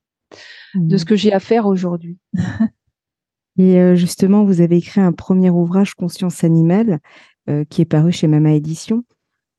de 0.76 0.98
ce 0.98 1.06
que 1.06 1.16
j'ai 1.16 1.34
à 1.34 1.40
faire 1.40 1.66
aujourd'hui. 1.66 2.18
Et 3.58 3.80
euh, 3.80 3.96
justement, 3.96 4.44
vous 4.44 4.62
avez 4.62 4.78
écrit 4.78 5.02
un 5.02 5.14
premier 5.14 5.50
ouvrage, 5.50 5.94
Conscience 5.94 6.44
animale, 6.44 7.00
qui 7.70 7.84
est 7.84 7.86
paru 7.86 8.12
chez 8.12 8.26
Mama 8.26 8.54
Édition. 8.54 9.04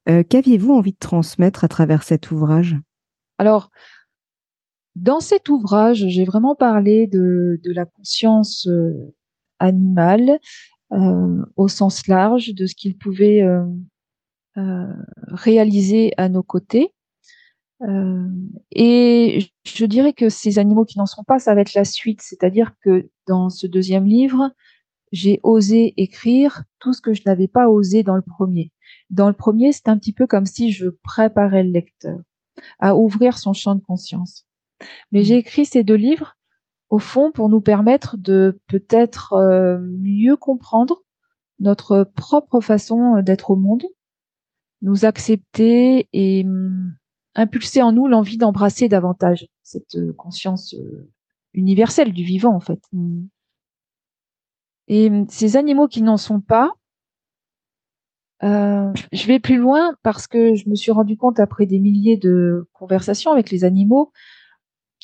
Qu'aviez-vous 0.06 0.72
envie 0.72 0.90
de 0.90 0.98
transmettre 0.98 1.62
à 1.62 1.68
travers 1.68 2.02
cet 2.02 2.32
ouvrage? 2.32 2.76
Alors, 3.38 3.70
dans 4.96 5.20
cet 5.20 5.50
ouvrage, 5.50 6.06
j'ai 6.08 6.24
vraiment 6.24 6.54
parlé 6.54 7.06
de, 7.06 7.60
la 7.66 7.84
conscience 7.84 8.66
euh, 8.66 9.14
animale 9.58 10.40
euh, 10.92 11.44
au 11.56 11.68
sens 11.68 12.08
large, 12.08 12.54
de 12.54 12.64
ce 12.64 12.74
qu'il 12.74 12.96
pouvait 12.96 13.42
euh, 13.42 14.86
réaliser 15.28 16.14
à 16.16 16.30
nos 16.30 16.42
côtés. 16.42 16.92
Et 18.72 19.46
je 19.66 19.84
dirais 19.84 20.14
que 20.14 20.30
ces 20.30 20.58
animaux 20.58 20.86
qui 20.86 20.98
n'en 20.98 21.04
sont 21.04 21.24
pas, 21.24 21.38
ça 21.38 21.54
va 21.54 21.60
être 21.60 21.74
la 21.74 21.84
suite. 21.84 22.22
C'est-à-dire 22.22 22.72
que 22.80 23.10
dans 23.26 23.50
ce 23.50 23.66
deuxième 23.66 24.06
livre, 24.06 24.50
j'ai 25.12 25.40
osé 25.42 25.92
écrire 25.98 26.64
tout 26.78 26.94
ce 26.94 27.02
que 27.02 27.12
je 27.12 27.20
n'avais 27.26 27.48
pas 27.48 27.68
osé 27.68 28.02
dans 28.02 28.16
le 28.16 28.22
premier. 28.22 28.72
Dans 29.10 29.28
le 29.28 29.34
premier, 29.34 29.72
c'est 29.72 29.88
un 29.88 29.98
petit 29.98 30.14
peu 30.14 30.26
comme 30.26 30.46
si 30.46 30.72
je 30.72 30.88
préparais 30.88 31.64
le 31.64 31.70
lecteur 31.70 32.18
à 32.78 32.96
ouvrir 32.96 33.36
son 33.36 33.52
champ 33.52 33.74
de 33.74 33.82
conscience. 33.82 34.46
Mais 35.12 35.22
j'ai 35.22 35.36
écrit 35.36 35.64
ces 35.64 35.84
deux 35.84 35.94
livres, 35.94 36.36
au 36.88 36.98
fond, 36.98 37.32
pour 37.32 37.48
nous 37.48 37.60
permettre 37.60 38.16
de 38.16 38.60
peut-être 38.68 39.32
euh, 39.34 39.78
mieux 39.80 40.36
comprendre 40.36 41.02
notre 41.58 42.04
propre 42.04 42.60
façon 42.60 43.22
d'être 43.22 43.50
au 43.50 43.56
monde, 43.56 43.84
nous 44.82 45.04
accepter 45.04 46.08
et 46.12 46.44
hum, 46.44 46.94
impulser 47.34 47.82
en 47.82 47.92
nous 47.92 48.06
l'envie 48.06 48.38
d'embrasser 48.38 48.88
davantage 48.88 49.46
cette 49.62 49.96
euh, 49.96 50.12
conscience 50.12 50.74
euh, 50.74 51.10
universelle 51.54 52.12
du 52.12 52.24
vivant, 52.24 52.54
en 52.54 52.60
fait. 52.60 52.82
Et 54.88 55.08
hum, 55.08 55.26
ces 55.28 55.56
animaux 55.56 55.88
qui 55.88 56.02
n'en 56.02 56.16
sont 56.16 56.40
pas, 56.40 56.72
euh, 58.42 58.92
je 59.12 59.26
vais 59.26 59.40
plus 59.40 59.56
loin 59.56 59.94
parce 60.02 60.26
que 60.26 60.54
je 60.54 60.68
me 60.68 60.74
suis 60.74 60.92
rendu 60.92 61.16
compte 61.16 61.40
après 61.40 61.64
des 61.64 61.78
milliers 61.78 62.18
de 62.18 62.68
conversations 62.74 63.32
avec 63.32 63.50
les 63.50 63.64
animaux 63.64 64.12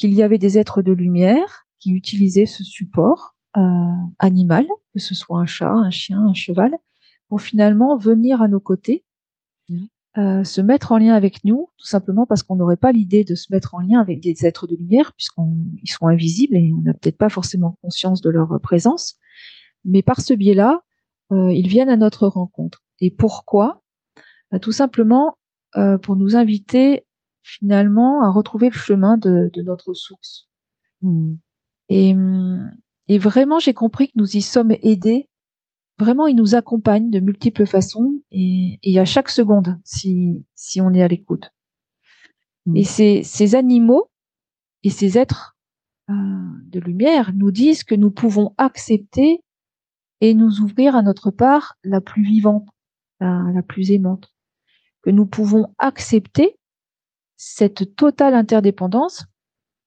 qu'il 0.03 0.15
y 0.15 0.23
avait 0.25 0.39
des 0.39 0.59
êtres 0.59 0.83
de 0.83 0.91
lumière 0.91 1.65
qui 1.79 1.93
utilisaient 1.93 2.47
ce 2.47 2.65
support 2.65 3.37
euh, 3.57 3.61
animal, 4.19 4.67
que 4.93 4.99
ce 4.99 5.15
soit 5.15 5.39
un 5.39 5.47
chat, 5.47 5.71
un 5.71 5.91
chien, 5.91 6.19
un 6.27 6.35
cheval, 6.35 6.77
pour 7.29 7.41
finalement 7.41 7.97
venir 7.97 8.43
à 8.43 8.49
nos 8.49 8.59
côtés, 8.59 9.05
Mhm. 9.69 9.87
euh, 10.19 10.43
se 10.43 10.61
mettre 10.61 10.91
en 10.91 10.99
lien 10.99 11.15
avec 11.15 11.45
nous, 11.45 11.69
tout 11.79 11.87
simplement 11.87 12.27
parce 12.27 12.43
qu'on 12.43 12.57
n'aurait 12.57 12.77
pas 12.77 12.91
l'idée 12.91 13.23
de 13.23 13.37
se 13.37 13.47
mettre 13.53 13.77
en 13.77 13.79
lien 13.79 14.01
avec 14.01 14.19
des 14.19 14.45
êtres 14.45 14.67
de 14.67 14.75
lumière, 14.75 15.13
puisqu'ils 15.13 15.89
sont 15.93 16.09
invisibles 16.09 16.57
et 16.57 16.73
on 16.77 16.81
n'a 16.81 16.95
peut-être 16.95 17.17
pas 17.17 17.29
forcément 17.29 17.79
conscience 17.81 18.23
de 18.23 18.31
leur 18.31 18.61
présence. 18.61 19.21
Mais 19.85 20.03
par 20.03 20.21
ce 20.21 20.35
biais-là, 20.35 20.81
euh, 21.31 21.53
ils 21.53 21.69
viennent 21.69 21.89
à 21.91 21.97
notre 21.97 22.27
rencontre. 22.27 22.83
Et 23.01 23.13
pourquoi? 23.13 23.85
Bah, 24.51 24.59
Tout 24.59 24.73
simplement 24.73 25.39
pour 26.03 26.17
nous 26.17 26.35
inviter 26.37 27.07
finalement 27.43 28.23
à 28.23 28.31
retrouver 28.31 28.69
le 28.69 28.75
chemin 28.77 29.17
de, 29.17 29.51
de 29.53 29.63
notre 29.63 29.95
source. 29.95 30.49
Mhm. 31.03 31.39
Et, 31.89 32.15
hum, 32.15 32.71
et 33.09 33.19
vraiment, 33.19 33.59
j'ai 33.59 33.75
compris 33.75 34.09
que 34.09 34.15
nous 34.17 34.37
y 34.37 34.43
sommes 34.43 34.73
aidés. 34.83 35.29
Vraiment, 35.99 36.27
ils 36.27 36.37
nous 36.37 36.55
accompagnent 36.55 37.11
de 37.11 37.21
multiples 37.21 37.67
façons 37.67 38.21
et, 38.31 38.79
et 38.83 38.99
à 38.99 39.05
chaque 39.05 39.29
seconde, 39.29 39.79
si, 39.85 40.45
si 40.55 40.81
on 40.81 40.93
est 40.95 41.03
à 41.03 41.09
l'écoute. 41.09 41.51
Mhm. 42.67 42.77
Et 42.77 42.85
ces, 42.85 43.23
ces 43.23 43.55
animaux 43.55 44.11
et 44.85 44.91
ces 44.91 45.19
êtres 45.19 45.57
euh, 46.11 46.15
de 46.67 46.81
lumière 46.81 47.33
nous 47.35 47.51
disent 47.51 47.85
que 47.85 47.95
nous 47.95 48.11
pouvons 48.11 48.55
accepter 48.59 49.43
et 50.21 50.35
nous 50.35 50.61
ouvrir 50.61 50.95
à 50.97 51.03
notre 51.03 51.31
part 51.31 51.75
la 51.83 52.01
plus 52.01 52.23
vivante, 52.23 52.69
la, 53.21 53.45
la 53.53 53.63
plus 53.63 53.91
aimante. 53.91 54.33
Que 55.03 55.11
nous 55.11 55.27
pouvons 55.27 55.75
accepter 55.79 56.57
cette 57.45 57.97
totale 57.97 58.35
interdépendance 58.35 59.25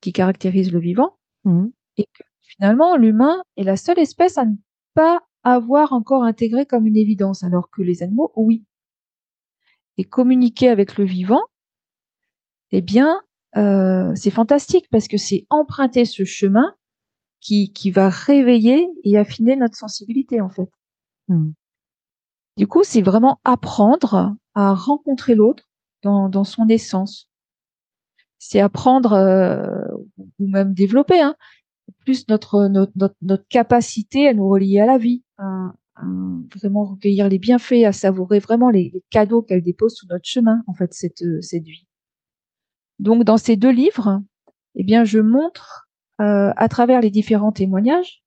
qui 0.02 0.12
caractérise 0.12 0.74
le 0.74 0.80
vivant 0.80 1.18
Mhm. 1.46 1.72
et 1.96 2.04
que 2.04 2.24
finalement 2.42 2.98
l'humain 2.98 3.42
est 3.56 3.64
la 3.64 3.78
seule 3.78 3.98
espèce 3.98 4.38
à 4.38 4.44
ne 4.44 4.56
pas 4.94 5.22
avoir 5.44 5.94
encore 5.94 6.24
intégré 6.24 6.66
comme 6.66 6.86
une 6.86 6.98
évidence, 6.98 7.44
alors 7.46 7.70
que 7.70 7.82
les 7.82 8.04
animaux, 8.04 8.34
oui. 8.36 8.66
Et 9.98 10.04
communiquer 10.04 10.68
avec 10.68 10.98
le 10.98 11.06
vivant, 11.06 11.44
eh 12.72 12.82
bien, 12.82 13.22
euh, 13.56 14.12
c'est 14.16 14.32
fantastique 14.32 14.88
parce 14.92 15.08
que 15.08 15.18
c'est 15.18 15.46
emprunter 15.50 16.04
ce 16.04 16.26
chemin 16.26 16.76
qui, 17.40 17.72
qui 17.72 17.90
va 17.90 18.10
réveiller 18.10 18.90
et 19.06 19.18
affiner 19.18 19.56
notre 19.56 19.78
sensibilité, 19.78 20.42
en 20.42 20.50
fait. 20.50 20.70
Mhm. 21.30 21.54
Du 22.58 22.68
coup, 22.68 22.84
c'est 22.84 23.02
vraiment 23.02 23.40
apprendre 23.46 24.36
à 24.56 24.74
rencontrer 24.74 25.36
l'autre 25.36 25.70
dans, 26.04 26.28
dans 26.28 26.44
son 26.44 26.68
essence. 26.68 27.30
C'est 28.40 28.60
apprendre, 28.60 29.14
euh, 29.14 29.66
ou 30.40 30.48
même 30.48 30.74
développer, 30.74 31.20
hein, 31.22 31.36
plus 32.00 32.28
notre, 32.28 32.68
notre, 32.68 33.16
notre, 33.22 33.48
capacité 33.50 34.28
à 34.28 34.34
nous 34.34 34.48
relier 34.48 34.80
à 34.80 34.86
la 34.86 34.98
vie, 34.98 35.24
à, 35.38 35.74
vraiment 36.56 36.84
recueillir 36.84 37.30
les 37.30 37.40
bienfaits, 37.40 37.86
à 37.86 37.94
savourer 37.94 38.40
vraiment 38.40 38.70
les, 38.70 39.04
cadeaux 39.10 39.42
qu'elle 39.42 39.64
dépose 39.64 39.96
sur 39.96 40.08
notre 40.10 40.26
chemin, 40.26 40.64
en 40.68 40.74
fait, 40.74 40.94
cette, 40.94 41.24
cette 41.42 41.64
vie. 41.64 41.88
Donc, 43.00 43.24
dans 43.24 43.38
ces 43.38 43.56
deux 43.56 43.72
livres, 43.72 44.22
eh 44.76 44.84
bien, 44.84 45.04
je 45.04 45.20
montre 45.20 45.88
euh, 46.22 46.52
à 46.56 46.68
travers 46.70 47.02
les 47.02 47.12
différents 47.12 47.52
témoignages 47.52 48.24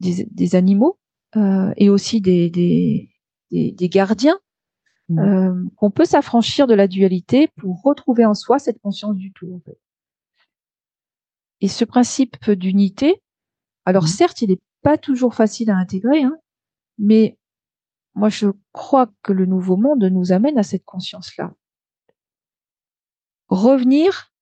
des, 0.00 0.26
des 0.30 0.54
animaux 0.54 0.98
euh, 1.36 1.72
et 1.76 1.90
aussi 1.90 2.20
des, 2.20 2.50
des, 2.50 3.10
des 3.50 3.88
gardiens 3.88 4.38
Mhm. 5.10 5.18
euh, 5.18 5.64
qu'on 5.76 5.90
peut 5.90 6.04
s'affranchir 6.04 6.66
de 6.66 6.74
la 6.74 6.86
dualité 6.86 7.48
pour 7.56 7.82
retrouver 7.82 8.24
en 8.24 8.34
soi 8.34 8.58
cette 8.58 8.80
conscience 8.80 9.16
du 9.16 9.32
tout. 9.32 9.52
En 9.54 9.60
fait. 9.60 9.78
Et 11.60 11.68
ce 11.68 11.84
principe 11.84 12.50
d'unité, 12.50 13.20
alors 13.84 14.04
Mhm. 14.04 14.08
certes, 14.08 14.42
il 14.42 14.50
n'est 14.50 14.60
pas 14.82 14.96
toujours 14.98 15.34
facile 15.34 15.70
à 15.70 15.76
intégrer, 15.76 16.22
hein, 16.22 16.36
mais 16.98 17.36
moi 18.14 18.28
je 18.28 18.48
crois 18.72 19.10
que 19.22 19.32
le 19.32 19.46
nouveau 19.46 19.76
monde 19.76 20.04
nous 20.04 20.32
amène 20.32 20.58
à 20.58 20.62
cette 20.62 20.84
conscience-là. 20.84 21.52
Revenir 23.48 24.32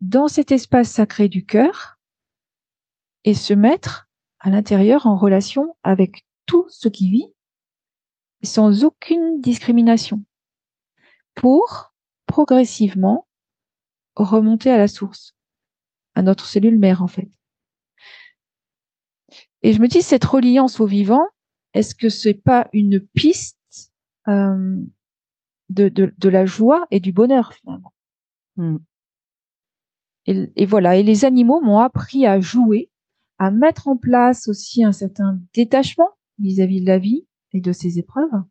dans 0.00 0.28
cet 0.28 0.52
espace 0.52 0.90
sacré 0.90 1.28
du 1.28 1.44
cœur 1.44 1.98
et 3.24 3.34
se 3.34 3.54
mettre 3.54 4.08
à 4.40 4.50
l'intérieur 4.50 5.06
en 5.06 5.16
relation 5.16 5.76
avec 5.82 6.24
tout 6.46 6.66
ce 6.68 6.88
qui 6.88 7.10
vit 7.10 7.32
sans 8.42 8.84
aucune 8.84 9.40
discrimination 9.40 10.22
pour 11.34 11.92
progressivement 12.26 13.26
remonter 14.16 14.70
à 14.70 14.78
la 14.78 14.88
source, 14.88 15.34
à 16.14 16.22
notre 16.22 16.46
cellule 16.46 16.78
mère 16.78 17.02
en 17.02 17.06
fait. 17.06 17.28
Et 19.62 19.72
je 19.72 19.80
me 19.80 19.88
dis 19.88 20.02
cette 20.02 20.24
reliance 20.24 20.80
au 20.80 20.86
vivant, 20.86 21.26
est-ce 21.74 21.94
que 21.94 22.08
c'est 22.08 22.34
pas 22.34 22.68
une 22.72 23.00
piste 23.00 23.92
euh, 24.28 24.76
de, 25.68 25.88
de, 25.88 26.14
de, 26.16 26.28
la 26.28 26.46
joie 26.46 26.86
et 26.90 27.00
du 27.00 27.12
bonheur 27.12 27.52
finalement? 27.52 27.92
Hmm. 28.56 28.78
et, 30.26 30.50
et, 30.56 30.66
voilà, 30.66 30.96
et 30.96 31.04
les 31.04 31.24
animaux 31.24 31.60
m'ont 31.60 31.78
appris 31.78 32.26
à 32.26 32.40
jouer, 32.40 32.90
à 33.38 33.52
mettre 33.52 33.86
en 33.86 33.96
place 33.96 34.48
aussi 34.48 34.82
un 34.82 34.90
certain 34.90 35.38
détachement 35.54 36.10
vis-à-vis 36.40 36.80
de 36.80 36.86
la 36.86 36.98
vie 36.98 37.27
et 37.52 37.60
de 37.60 37.72
ses 37.72 37.98
épreuves. 37.98 38.42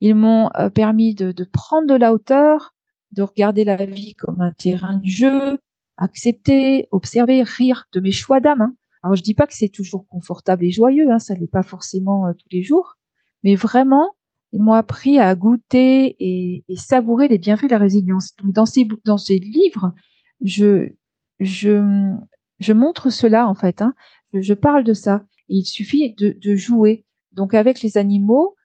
Ils 0.00 0.14
m'ont 0.14 0.50
euh, 0.56 0.70
permis 0.70 1.14
de, 1.14 1.32
prendre 1.44 1.86
de 1.86 1.94
la 1.94 2.12
hauteur, 2.12 2.74
de 3.12 3.22
regarder 3.22 3.64
la 3.64 3.76
vie 3.84 4.14
comme 4.14 4.40
un 4.40 4.52
terrain 4.52 4.98
de 4.98 5.06
jeu, 5.06 5.58
accepter, 5.96 6.88
observer, 6.90 7.42
rire 7.42 7.86
de 7.92 8.00
mes 8.00 8.12
choix 8.12 8.40
d'âme. 8.40 8.62
Hein. 8.62 8.74
Alors 9.02 9.16
je 9.16 9.22
dis 9.22 9.34
pas 9.34 9.46
que 9.46 9.54
c'est 9.54 9.68
toujours 9.68 10.06
confortable 10.08 10.64
et 10.64 10.70
joyeux, 10.70 11.10
hein, 11.10 11.18
ça 11.18 11.34
l'est 11.34 11.50
pas 11.50 11.62
forcément 11.62 12.26
euh, 12.26 12.32
tous 12.32 12.48
les 12.50 12.62
jours, 12.62 12.96
mais 13.42 13.54
vraiment 13.54 14.14
ils 14.52 14.60
m'ont 14.60 14.72
appris 14.72 15.18
à 15.18 15.34
goûter 15.36 16.16
et, 16.18 16.64
savourer 16.76 17.28
les 17.28 17.38
bienfaits 17.38 17.66
de 17.66 17.70
la 17.70 17.78
résilience. 17.78 18.34
Donc 18.36 18.52
dans 18.52 18.66
ces 18.66 18.86
dans 19.04 19.18
ces 19.18 19.38
livres, 19.38 19.94
je 20.42 20.90
je 21.38 22.12
je 22.58 22.72
montre 22.72 23.10
cela 23.10 23.46
en 23.46 23.54
fait. 23.54 23.80
Hein. 23.80 23.94
Je, 24.32 24.54
parle 24.54 24.84
de 24.84 24.92
ça. 24.92 25.24
il 25.48 25.64
suffit 25.64 26.14
de 26.14 26.56
jouer. 26.56 27.04
Donc 27.32 27.54
avec 27.54 27.82
les 27.82 27.96
animaux, 27.96 28.56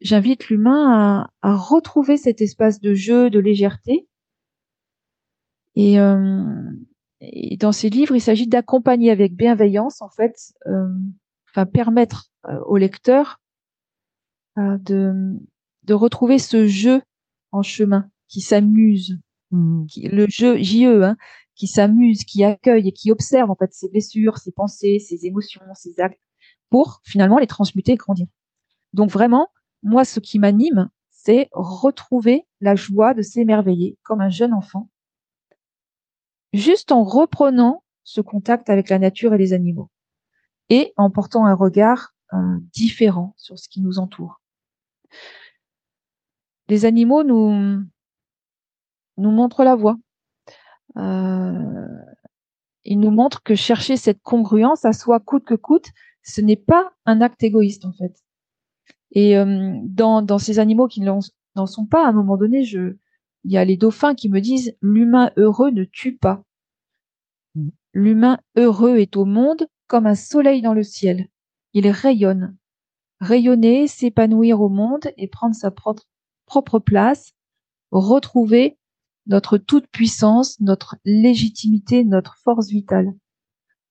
j'invite 0.00 0.48
l'humain 0.48 1.26
à, 1.42 1.48
à, 1.48 1.56
retrouver 1.56 2.16
cet 2.16 2.40
espace 2.40 2.80
de 2.80 2.94
jeu, 2.94 3.30
de 3.30 3.38
légèreté. 3.38 4.08
Et, 5.76 5.98
euh, 5.98 6.44
et 7.20 7.56
dans 7.56 7.72
ces 7.72 7.90
livres, 7.90 8.14
il 8.14 8.20
s'agit 8.20 8.46
d'accompagner 8.46 9.10
avec 9.10 9.34
bienveillance, 9.34 10.02
en 10.02 10.08
fait, 10.08 10.36
euh, 10.66 10.88
enfin 11.48 11.66
permettre 11.66 12.30
euh, 12.48 12.60
au 12.66 12.76
lecteur 12.76 13.40
euh, 14.58 14.78
de, 14.78 15.36
de 15.84 15.94
retrouver 15.94 16.38
ce 16.38 16.66
jeu 16.66 17.02
en 17.50 17.62
chemin, 17.62 18.10
qui 18.28 18.40
s'amuse, 18.40 19.18
mmh. 19.50 19.86
le 20.12 20.26
jeu 20.28 20.56
JE, 20.58 21.02
hein, 21.02 21.16
qui 21.54 21.66
s'amuse, 21.66 22.24
qui 22.24 22.44
accueille 22.44 22.88
et 22.88 22.92
qui 22.92 23.10
observe 23.10 23.50
en 23.50 23.54
fait 23.54 23.72
ses 23.72 23.88
blessures, 23.88 24.38
ses 24.38 24.52
pensées, 24.52 24.98
ses 24.98 25.26
émotions, 25.26 25.62
ses 25.74 26.00
actes, 26.00 26.20
pour 26.70 27.00
finalement 27.04 27.38
les 27.38 27.46
transmuter 27.46 27.92
et 27.92 27.96
grandir. 27.96 28.26
Donc 28.92 29.10
vraiment, 29.10 29.48
moi, 29.82 30.04
ce 30.04 30.20
qui 30.20 30.38
m'anime, 30.38 30.88
c'est 31.10 31.48
retrouver 31.52 32.46
la 32.60 32.74
joie 32.74 33.14
de 33.14 33.22
s'émerveiller 33.22 33.98
comme 34.02 34.20
un 34.20 34.30
jeune 34.30 34.52
enfant 34.52 34.88
juste 36.54 36.92
en 36.92 37.02
reprenant 37.02 37.82
ce 38.04 38.20
contact 38.20 38.70
avec 38.70 38.88
la 38.88 38.98
nature 38.98 39.34
et 39.34 39.38
les 39.38 39.52
animaux 39.52 39.90
et 40.70 40.94
en 40.96 41.10
portant 41.10 41.44
un 41.44 41.54
regard 41.54 42.14
euh, 42.32 42.58
différent 42.72 43.34
sur 43.36 43.58
ce 43.58 43.68
qui 43.68 43.80
nous 43.80 43.98
entoure. 43.98 44.40
Les 46.68 46.84
animaux 46.86 47.24
nous, 47.24 47.84
montrent 49.18 49.64
la 49.64 49.74
voie. 49.74 49.96
Euh, 50.96 51.88
ils 52.84 53.00
nous 53.00 53.10
montrent 53.10 53.42
que 53.42 53.54
chercher 53.54 53.96
cette 53.96 54.22
congruence 54.22 54.84
à 54.84 54.92
soi 54.92 55.20
coûte 55.20 55.44
que 55.44 55.54
coûte, 55.54 55.88
ce 56.24 56.40
n'est 56.40 56.56
pas 56.56 56.92
un 57.06 57.20
acte 57.20 57.42
égoïste 57.42 57.84
en 57.84 57.92
fait. 57.92 58.24
Et 59.12 59.38
euh, 59.38 59.78
dans, 59.84 60.38
ces 60.38 60.58
animaux 60.58 60.88
qui 60.88 61.00
n'en 61.00 61.20
sont 61.66 61.86
pas, 61.86 62.04
à 62.04 62.08
un 62.08 62.12
moment 62.12 62.36
donné, 62.36 62.64
je, 62.64 62.96
il 63.44 63.52
y 63.52 63.56
a 63.56 63.64
les 63.64 63.76
dauphins 63.76 64.14
qui 64.14 64.28
me 64.28 64.40
disent 64.40 64.76
l'humain 64.80 65.30
heureux 65.36 65.70
ne 65.70 65.84
tue 65.84 66.16
pas. 66.16 66.42
L'humain 67.92 68.40
heureux 68.56 68.96
est 68.96 69.16
au 69.16 69.24
monde 69.24 69.68
comme 69.86 70.06
un 70.06 70.16
soleil 70.16 70.62
dans 70.62 70.74
le 70.74 70.82
ciel. 70.82 71.28
Il 71.74 71.88
rayonne. 71.88 72.56
Rayonner, 73.20 73.86
s'épanouir 73.86 74.60
au 74.60 74.68
monde 74.68 75.12
et 75.16 75.28
prendre 75.28 75.54
sa 75.54 75.70
propre, 75.70 76.02
propre 76.46 76.80
place, 76.80 77.32
retrouver 77.92 78.76
notre 79.26 79.58
toute 79.58 79.86
puissance, 79.86 80.60
notre 80.60 80.96
légitimité, 81.04 82.04
notre 82.04 82.36
force 82.38 82.68
vitale. 82.68 83.14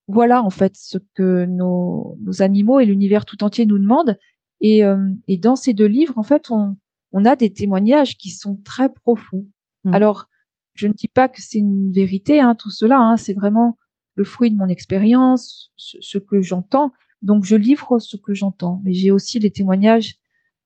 Voilà 0.08 0.44
en 0.44 0.50
fait 0.50 0.76
ce 0.76 0.98
que 1.16 1.46
nos, 1.46 2.18
nos 2.22 2.42
animaux 2.42 2.80
et 2.80 2.86
l'univers 2.86 3.26
tout 3.26 3.44
entier 3.44 3.66
nous 3.66 3.80
demandent. 3.80 4.18
Et, 4.62 4.84
euh, 4.84 5.10
et 5.28 5.38
dans 5.38 5.56
ces 5.56 5.74
deux 5.74 5.86
livres, 5.86 6.18
en 6.18 6.24
fait, 6.24 6.50
on, 6.50 6.78
on 7.12 7.26
a 7.26 7.36
des 7.36 7.52
témoignages 7.52 8.18
qui 8.18 8.30
sont 8.30 8.56
très 8.64 8.90
profonds. 8.90 9.46
Mmh. 9.84 9.94
Alors, 9.94 10.30
je 10.74 10.88
ne 10.88 10.94
dis 10.94 11.10
pas 11.10 11.28
que 11.28 11.42
c'est 11.42 11.60
une 11.60 11.92
vérité, 11.92 12.40
hein, 12.40 12.56
tout 12.56 12.72
cela, 12.72 12.98
hein, 12.98 13.18
c'est 13.18 13.34
vraiment 13.34 13.78
le 14.16 14.24
fruit 14.24 14.52
de 14.52 14.58
mon 14.58 14.68
expérience, 14.68 15.72
ce, 15.76 15.98
ce, 16.00 16.18
que 16.18 16.42
j'entends. 16.42 16.94
Donc, 17.22 17.44
je 17.44 17.56
livre 17.56 18.00
ce 18.00 18.16
que 18.16 18.34
j'entends. 18.34 18.82
Mais 18.84 18.94
j'ai 18.94 19.12
aussi 19.12 19.40
des 19.40 19.52
témoignages 19.52 20.16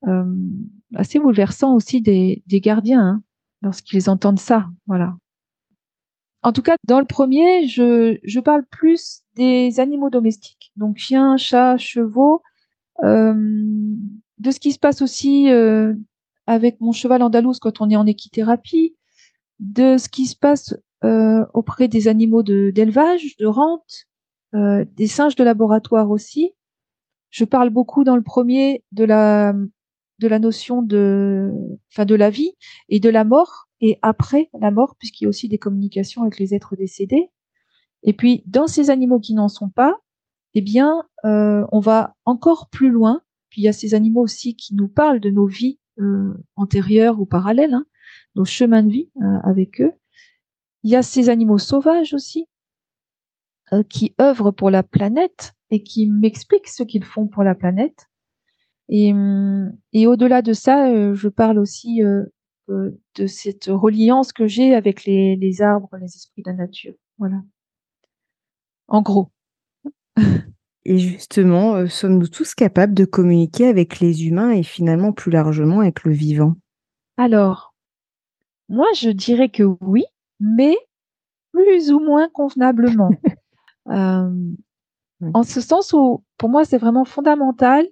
euh, 0.06 0.24
assez 0.94 1.18
bouleversants 1.18 1.74
aussi 1.74 2.00
des, 2.00 2.42
des 2.46 2.60
gardiens, 2.60 3.02
hein, 3.02 3.22
lorsqu'ils 3.62 4.08
entendent 4.08 4.38
ça. 4.38 4.68
Voilà. 4.86 5.16
En 6.42 6.52
tout 6.52 6.62
cas, 6.62 6.76
dans 6.86 7.00
le 7.00 7.06
premier, 7.06 7.66
je, 7.66 8.18
je 8.22 8.40
parle 8.40 8.64
plus 8.70 9.22
des 9.38 9.80
animaux 9.80 10.10
domestiques, 10.10 10.72
donc 10.76 10.98
chiens, 10.98 11.36
chats, 11.36 11.78
chevaux, 11.78 12.42
euh, 13.04 13.34
de 14.38 14.50
ce 14.50 14.60
qui 14.60 14.72
se 14.72 14.78
passe 14.78 15.00
aussi 15.02 15.50
euh, 15.50 15.94
avec 16.46 16.80
mon 16.80 16.92
cheval 16.92 17.22
andalouse 17.22 17.58
quand 17.60 17.80
on 17.80 17.88
est 17.90 17.96
en 17.96 18.06
équithérapie, 18.06 18.96
de 19.60 19.96
ce 19.96 20.08
qui 20.08 20.26
se 20.26 20.36
passe 20.36 20.74
euh, 21.04 21.44
auprès 21.54 21.88
des 21.88 22.08
animaux 22.08 22.42
d'élevage, 22.42 23.36
de, 23.38 23.46
rente, 23.46 24.06
euh, 24.54 24.84
des 24.96 25.06
singes 25.06 25.36
de 25.36 25.44
laboratoire 25.44 26.10
aussi. 26.10 26.52
Je 27.30 27.44
parle 27.44 27.70
beaucoup 27.70 28.04
dans 28.04 28.16
le 28.16 28.22
premier 28.22 28.84
de 28.92 29.04
la 29.04 29.54
de 30.20 30.26
la 30.26 30.40
notion 30.40 30.82
de 30.82 31.52
enfin 31.92 32.04
de 32.04 32.16
la 32.16 32.30
vie 32.30 32.52
et 32.88 32.98
de 32.98 33.08
la 33.08 33.22
mort 33.22 33.68
et 33.80 33.98
après 34.02 34.50
la 34.60 34.72
mort 34.72 34.96
puisqu'il 34.98 35.24
y 35.24 35.26
a 35.26 35.28
aussi 35.28 35.48
des 35.48 35.58
communications 35.58 36.22
avec 36.22 36.38
les 36.40 36.54
êtres 36.54 36.74
décédés. 36.74 37.30
Et 38.02 38.12
puis 38.12 38.42
dans 38.46 38.66
ces 38.66 38.90
animaux 38.90 39.20
qui 39.20 39.34
n'en 39.34 39.48
sont 39.48 39.68
pas, 39.68 39.96
eh 40.54 40.60
bien, 40.60 41.04
euh, 41.24 41.66
on 41.72 41.80
va 41.80 42.16
encore 42.24 42.68
plus 42.70 42.90
loin. 42.90 43.22
Puis 43.50 43.62
il 43.62 43.64
y 43.64 43.68
a 43.68 43.72
ces 43.72 43.94
animaux 43.94 44.22
aussi 44.22 44.56
qui 44.56 44.74
nous 44.74 44.88
parlent 44.88 45.20
de 45.20 45.30
nos 45.30 45.46
vies 45.46 45.78
euh, 45.98 46.34
antérieures 46.56 47.20
ou 47.20 47.26
parallèles, 47.26 47.74
hein, 47.74 47.86
nos 48.34 48.44
chemins 48.44 48.82
de 48.82 48.90
vie 48.90 49.10
euh, 49.22 49.38
avec 49.42 49.80
eux. 49.80 49.92
Il 50.82 50.90
y 50.90 50.96
a 50.96 51.02
ces 51.02 51.28
animaux 51.28 51.58
sauvages 51.58 52.14
aussi 52.14 52.46
euh, 53.72 53.82
qui 53.82 54.14
œuvrent 54.20 54.52
pour 54.52 54.70
la 54.70 54.82
planète 54.82 55.54
et 55.70 55.82
qui 55.82 56.06
m'expliquent 56.06 56.68
ce 56.68 56.82
qu'ils 56.82 57.04
font 57.04 57.26
pour 57.26 57.42
la 57.42 57.54
planète. 57.54 58.06
Et, 58.88 59.12
et 59.92 60.06
au-delà 60.06 60.40
de 60.40 60.54
ça, 60.54 60.88
euh, 60.90 61.14
je 61.14 61.28
parle 61.28 61.58
aussi 61.58 62.02
euh, 62.02 62.24
de 62.68 63.26
cette 63.26 63.66
reliance 63.66 64.32
que 64.32 64.46
j'ai 64.46 64.74
avec 64.74 65.04
les, 65.04 65.36
les 65.36 65.60
arbres, 65.60 65.90
les 66.00 66.06
esprits 66.06 66.42
de 66.42 66.50
la 66.50 66.56
nature. 66.56 66.94
Voilà. 67.18 67.42
En 68.88 69.02
gros. 69.02 69.30
Et 70.84 70.98
justement, 70.98 71.74
euh, 71.74 71.86
sommes-nous 71.86 72.28
tous 72.28 72.54
capables 72.54 72.94
de 72.94 73.04
communiquer 73.04 73.66
avec 73.66 74.00
les 74.00 74.26
humains 74.26 74.50
et 74.50 74.62
finalement 74.62 75.12
plus 75.12 75.30
largement 75.30 75.80
avec 75.80 76.04
le 76.04 76.12
vivant? 76.12 76.54
Alors, 77.18 77.74
moi, 78.68 78.86
je 78.96 79.10
dirais 79.10 79.50
que 79.50 79.64
oui, 79.80 80.04
mais 80.40 80.76
plus 81.52 81.92
ou 81.92 82.00
moins 82.00 82.28
convenablement. 82.30 83.10
euh, 83.88 84.30
en 85.34 85.42
ce 85.42 85.60
sens 85.60 85.92
où, 85.92 86.24
pour 86.36 86.48
moi, 86.48 86.64
c'est 86.64 86.78
vraiment 86.78 87.04
fondamental 87.04 87.86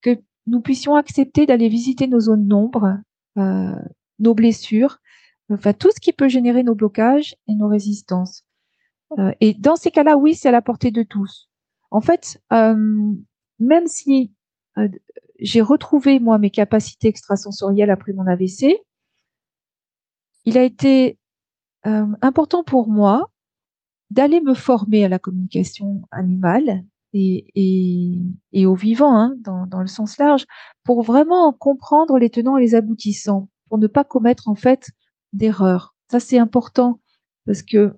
que 0.00 0.18
nous 0.46 0.60
puissions 0.60 0.94
accepter 0.94 1.46
d'aller 1.46 1.68
visiter 1.68 2.06
nos 2.06 2.20
zones 2.20 2.46
d'ombre, 2.46 2.98
euh, 3.38 3.76
nos 4.18 4.34
blessures, 4.34 4.98
enfin 5.50 5.72
tout 5.72 5.90
ce 5.94 6.00
qui 6.00 6.12
peut 6.12 6.28
générer 6.28 6.62
nos 6.62 6.74
blocages 6.74 7.36
et 7.48 7.54
nos 7.54 7.68
résistances. 7.68 8.43
Euh, 9.18 9.32
et 9.40 9.54
dans 9.54 9.76
ces 9.76 9.90
cas-là, 9.90 10.16
oui, 10.16 10.34
c'est 10.34 10.48
à 10.48 10.52
la 10.52 10.62
portée 10.62 10.90
de 10.90 11.02
tous. 11.02 11.48
En 11.90 12.00
fait, 12.00 12.40
euh, 12.52 13.12
même 13.58 13.86
si 13.86 14.32
euh, 14.78 14.88
j'ai 15.38 15.60
retrouvé 15.60 16.20
moi 16.20 16.38
mes 16.38 16.50
capacités 16.50 17.08
extrasensorielles 17.08 17.90
après 17.90 18.12
mon 18.12 18.26
AVC, 18.26 18.76
il 20.44 20.58
a 20.58 20.62
été 20.62 21.18
important 22.22 22.64
pour 22.64 22.88
moi 22.88 23.30
d'aller 24.10 24.40
me 24.40 24.54
former 24.54 25.04
à 25.04 25.08
la 25.10 25.18
communication 25.18 26.00
animale 26.10 26.82
et 27.12 28.64
au 28.64 28.74
vivant, 28.74 29.14
hein, 29.14 29.34
dans, 29.38 29.66
dans, 29.66 29.80
le 29.80 29.86
sens 29.86 30.16
large, 30.16 30.46
pour 30.82 31.02
vraiment 31.02 31.52
comprendre 31.52 32.18
les 32.18 32.30
tenants 32.30 32.56
et 32.56 32.62
les 32.62 32.74
aboutissants, 32.74 33.50
pour 33.68 33.76
ne 33.76 33.86
pas 33.86 34.02
commettre 34.02 34.48
en 34.48 34.54
fait 34.54 34.92
d'erreurs. 35.34 35.94
Ça 36.10 36.20
c'est 36.20 36.38
important 36.38 37.00
parce 37.44 37.62
que 37.62 37.94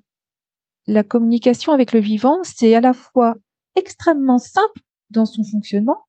la 0.87 1.03
communication 1.03 1.73
avec 1.73 1.93
le 1.93 2.01
vivant, 2.01 2.39
c'est 2.43 2.75
à 2.75 2.81
la 2.81 2.93
fois 2.93 3.37
extrêmement 3.75 4.39
simple 4.39 4.81
dans 5.11 5.27
son 5.27 5.45
fonctionnement, 5.45 6.07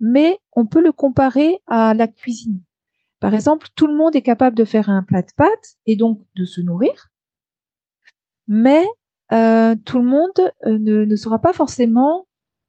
mais 0.00 0.38
on 0.52 0.66
peut 0.66 0.82
le 0.82 0.92
comparer 0.92 1.58
à 1.66 1.94
la 1.94 2.08
cuisine. 2.08 2.62
Par 3.20 3.34
exemple, 3.34 3.68
tout 3.74 3.86
le 3.86 3.96
monde 3.96 4.14
est 4.16 4.22
capable 4.22 4.56
de 4.56 4.64
faire 4.64 4.90
un 4.90 5.02
plat 5.02 5.22
de 5.22 5.32
pâtes 5.36 5.76
et 5.86 5.96
donc 5.96 6.20
de 6.34 6.44
se 6.44 6.60
nourrir, 6.60 7.10
mais 8.46 8.84
euh, 9.32 9.74
tout 9.84 9.98
le 9.98 10.04
monde 10.04 10.52
euh, 10.66 10.78
ne, 10.78 11.04
ne, 11.04 11.16
sera 11.16 11.38
pas 11.40 11.52
forcément 11.52 12.26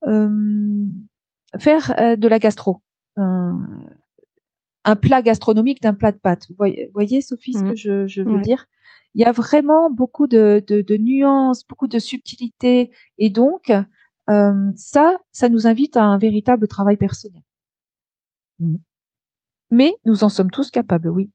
euh, 0.07 0.85
faire 1.59 1.93
euh, 1.99 2.15
de 2.15 2.27
la 2.27 2.39
gastro, 2.39 2.81
un, 3.17 4.95
plat 5.01 5.21
gastronomique 5.21 5.81
d'un 5.81 5.93
plat 5.93 6.11
de 6.11 6.17
pâtes. 6.17 6.47
Vous 6.49 6.55
voyez, 6.93 7.21
Sophie, 7.21 7.53
ce 7.53 7.59
mmh. 7.59 7.69
que 7.69 7.75
je, 8.07 8.21
veux 8.21 8.39
dire? 8.41 8.67
Il 9.15 9.21
y 9.21 9.25
a 9.25 9.31
vraiment 9.31 9.89
beaucoup 9.89 10.27
de, 10.27 10.97
nuances, 10.97 11.65
beaucoup 11.65 11.87
de 11.87 11.99
subtilités, 11.99 12.91
et 13.17 13.29
donc 13.29 13.71
euh, 14.29 14.71
ça, 14.75 15.17
ça 15.31 15.49
nous 15.49 15.67
invite 15.67 15.97
à 15.97 16.03
un 16.03 16.17
véritable 16.17 16.67
travail 16.67 16.97
personnel. 16.97 17.41
Mmh. 18.59 18.75
Mais 19.71 19.95
nous 20.05 20.23
en 20.23 20.29
sommes 20.29 20.51
tous 20.51 20.69
capables, 20.69 21.09
oui. 21.09 21.31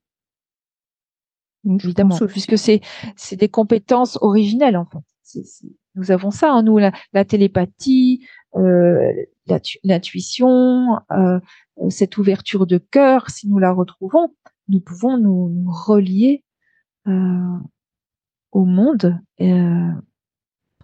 Évidemment, 1.64 2.19
puisque 2.27 2.57
c'est 2.57 2.81
des 3.37 3.49
compétences 3.49 4.19
originelles 4.23 4.79
en 4.79 4.87
fait. 4.87 5.43
nous 5.95 6.11
avons 6.11 6.31
ça 6.31 6.53
en 6.53 6.62
nous, 6.62 6.79
la, 6.79 7.25
télépathie, 7.25 8.27
euh, 8.57 9.12
l'intuition, 9.85 10.99
euh, 11.11 11.38
cette 11.90 12.16
ouverture 12.16 12.66
de 12.66 12.79
cœur. 12.79 13.29
Si 13.29 13.47
nous 13.49 13.59
la 13.59 13.73
retrouvons, 13.73 14.35
nous 14.69 14.81
pouvons 14.81 15.19
nous, 15.19 15.71
relier 15.71 16.45
euh, 17.11 17.59
au 18.53 18.64
monde 18.64 19.20
euh, 19.40 19.90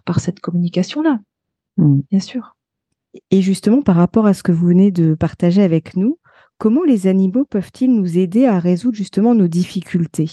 par 0.05 0.19
cette 0.19 0.39
communication-là, 0.39 1.19
mmh. 1.77 1.99
bien 2.09 2.19
sûr. 2.19 2.55
Et 3.31 3.41
justement, 3.41 3.81
par 3.81 3.95
rapport 3.95 4.25
à 4.25 4.33
ce 4.33 4.43
que 4.43 4.51
vous 4.51 4.67
venez 4.67 4.91
de 4.91 5.15
partager 5.15 5.63
avec 5.63 5.95
nous, 5.95 6.19
comment 6.57 6.83
les 6.83 7.07
animaux 7.07 7.45
peuvent-ils 7.45 7.93
nous 7.93 8.17
aider 8.17 8.45
à 8.45 8.59
résoudre 8.59 8.95
justement 8.95 9.33
nos 9.33 9.47
difficultés? 9.47 10.31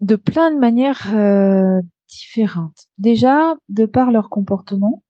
De 0.00 0.16
plein 0.16 0.52
de 0.52 0.58
manières 0.58 1.14
euh, 1.14 1.80
différentes. 2.08 2.88
Déjà, 2.98 3.54
de 3.68 3.86
par 3.86 4.10
leur 4.10 4.28
comportement, 4.28 5.04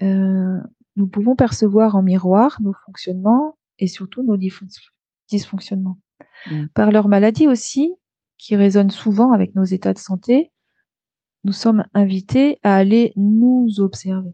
nous 0.00 1.06
pouvons 1.06 1.36
percevoir 1.36 1.94
en 1.94 2.02
miroir 2.02 2.58
nos 2.60 2.72
fonctionnements 2.86 3.56
et 3.78 3.86
surtout 3.86 4.22
nos 4.22 4.36
dysfonctionnements. 4.36 5.98
Mmh. 6.50 6.66
Par 6.74 6.90
leur 6.90 7.08
maladie 7.08 7.46
aussi, 7.46 7.94
qui 8.40 8.56
résonnent 8.56 8.90
souvent 8.90 9.32
avec 9.32 9.54
nos 9.54 9.64
états 9.64 9.92
de 9.92 9.98
santé, 9.98 10.50
nous 11.44 11.52
sommes 11.52 11.84
invités 11.94 12.58
à 12.62 12.74
aller 12.74 13.12
nous 13.16 13.80
observer. 13.80 14.32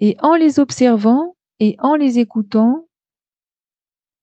Et 0.00 0.16
en 0.20 0.34
les 0.34 0.58
observant 0.58 1.36
et 1.60 1.76
en 1.80 1.94
les 1.94 2.18
écoutant, 2.18 2.88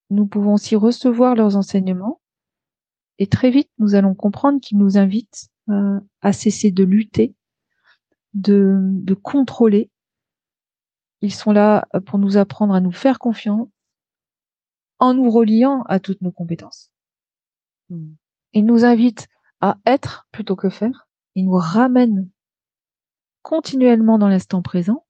nous 0.09 0.25
pouvons 0.25 0.53
aussi 0.53 0.75
recevoir 0.75 1.35
leurs 1.35 1.55
enseignements 1.55 2.21
et 3.19 3.27
très 3.27 3.51
vite, 3.51 3.69
nous 3.77 3.93
allons 3.93 4.15
comprendre 4.15 4.59
qu'ils 4.59 4.77
nous 4.77 4.97
invitent 4.97 5.49
euh, 5.69 5.99
à 6.21 6.33
cesser 6.33 6.71
de 6.71 6.83
lutter, 6.83 7.35
de, 8.33 8.79
de 8.81 9.13
contrôler. 9.13 9.91
Ils 11.21 11.33
sont 11.33 11.51
là 11.51 11.87
pour 12.07 12.17
nous 12.17 12.37
apprendre 12.37 12.73
à 12.73 12.79
nous 12.79 12.91
faire 12.91 13.19
confiance 13.19 13.67
en 14.97 15.13
nous 15.13 15.29
reliant 15.29 15.83
à 15.83 15.99
toutes 15.99 16.21
nos 16.21 16.31
compétences. 16.31 16.90
Hmm. 17.91 18.15
Ils 18.53 18.65
nous 18.65 18.83
invitent 18.83 19.27
à 19.61 19.77
être 19.85 20.27
plutôt 20.31 20.55
que 20.55 20.69
faire. 20.69 21.07
Ils 21.35 21.45
nous 21.45 21.57
ramènent 21.57 22.27
continuellement 23.43 24.17
dans 24.17 24.27
l'instant 24.27 24.63
présent. 24.63 25.05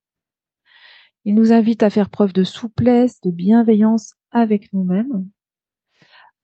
Ils 1.24 1.36
nous 1.36 1.54
invitent 1.54 1.84
à 1.84 1.90
faire 1.90 2.10
preuve 2.10 2.34
de 2.34 2.44
souplesse, 2.44 3.22
de 3.22 3.32
bienveillance 3.32 4.16
avec 4.32 4.74
nous-mêmes 4.74 5.30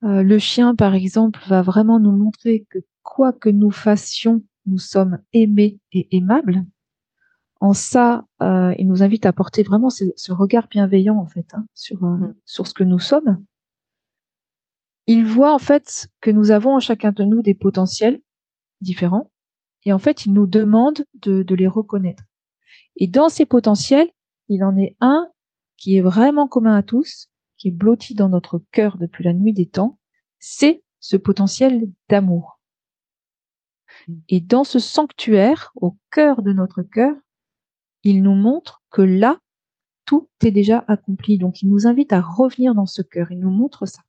euh, 0.03 0.21
le 0.21 0.37
chien, 0.39 0.75
par 0.75 0.93
exemple, 0.93 1.39
va 1.47 1.61
vraiment 1.61 1.99
nous 1.99 2.11
montrer 2.11 2.65
que 2.69 2.79
quoi 3.03 3.33
que 3.33 3.49
nous 3.49 3.71
fassions, 3.71 4.43
nous 4.65 4.77
sommes 4.77 5.19
aimés 5.33 5.79
et 5.91 6.07
aimables. 6.15 6.65
En 7.59 7.73
ça, 7.73 8.25
euh, 8.43 8.75
il 8.77 8.87
nous 8.87 9.01
invite 9.01 9.25
à 9.25 9.33
porter 9.33 9.63
vraiment 9.63 9.89
ce, 9.89 10.31
regard 10.31 10.67
bienveillant 10.67 11.17
en 11.17 11.25
fait 11.25 11.47
hein, 11.55 11.65
sur 11.73 12.03
euh, 12.03 12.17
mm. 12.17 12.35
sur 12.45 12.67
ce 12.67 12.73
que 12.75 12.83
nous 12.83 12.99
sommes. 12.99 13.43
Il 15.07 15.25
voit 15.25 15.53
en 15.53 15.59
fait 15.59 16.09
que 16.21 16.31
nous 16.31 16.51
avons 16.51 16.75
en 16.75 16.79
chacun 16.79 17.11
de 17.11 17.23
nous 17.23 17.41
des 17.41 17.55
potentiels 17.55 18.21
différents, 18.81 19.31
et 19.85 19.93
en 19.93 19.99
fait, 19.99 20.25
il 20.25 20.33
nous 20.33 20.47
demande 20.47 21.05
de, 21.15 21.43
de 21.43 21.55
les 21.55 21.67
reconnaître. 21.67 22.23
Et 22.97 23.07
dans 23.07 23.29
ces 23.29 23.45
potentiels, 23.45 24.09
il 24.49 24.63
en 24.63 24.77
est 24.77 24.97
un 24.99 25.29
qui 25.77 25.95
est 25.95 26.01
vraiment 26.01 26.47
commun 26.47 26.75
à 26.75 26.83
tous, 26.83 27.29
qui 27.57 27.69
est 27.69 27.71
blotti 27.71 28.15
dans 28.15 28.29
notre 28.29 28.61
cœur 28.71 28.97
depuis 28.97 29.23
la 29.23 29.33
nuit 29.33 29.53
des 29.53 29.67
temps, 29.67 29.99
c'est 30.39 30.83
ce 30.99 31.15
potentiel 31.17 31.89
d'amour. 32.09 32.59
Et 34.29 34.41
dans 34.41 34.63
ce 34.63 34.79
sanctuaire, 34.79 35.71
au 35.75 35.97
cœur 36.11 36.41
de 36.41 36.53
notre 36.53 36.81
cœur, 36.81 37.15
il 38.03 38.23
nous 38.23 38.35
montre 38.35 38.81
que 38.89 39.01
là, 39.01 39.39
tout 40.05 40.29
est 40.43 40.51
déjà 40.51 40.83
accompli. 40.87 41.37
Donc, 41.37 41.61
il 41.61 41.69
nous 41.69 41.87
invite 41.87 42.13
à 42.13 42.21
revenir 42.21 42.73
dans 42.75 42.85
ce 42.85 43.01
cœur. 43.01 43.31
Il 43.31 43.39
nous 43.39 43.49
montre 43.49 43.85
ça. 43.85 44.01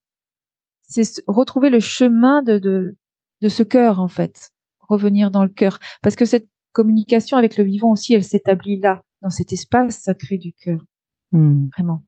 C'est 0.89 1.23
retrouver 1.27 1.71
le 1.71 1.81
chemin 1.81 2.43
de, 2.43 2.59
de, 2.59 2.97
de 3.43 3.49
ce 3.49 3.63
cœur, 3.63 4.01
en 4.01 4.09
fait. 4.09 4.51
Revenir 4.81 5.31
dans 5.31 5.45
le 5.45 5.51
cœur. 5.51 5.79
Parce 6.03 6.17
que 6.17 6.25
cette 6.25 6.49
communication 6.73 7.37
avec 7.37 7.57
le 7.57 7.65
vivant 7.65 7.91
aussi, 7.91 8.15
elle 8.15 8.25
s'établit 8.25 8.81
là, 8.81 9.03
dans 9.23 9.31
cet 9.31 9.53
espace 9.53 9.99
sacré 9.99 10.39
du 10.39 10.53
cœur. 10.53 10.81
Hmm. 11.33 11.69
Vraiment. 11.77 12.03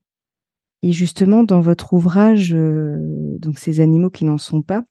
Et 0.82 0.92
justement, 0.92 1.44
dans 1.44 1.60
votre 1.60 1.92
ouvrage, 1.92 2.54
euh, 2.54 3.36
donc 3.38 3.58
ces 3.58 3.80
animaux 3.80 4.10
qui 4.10 4.24
n'en 4.24 4.38
sont 4.38 4.62
pas, 4.62 4.82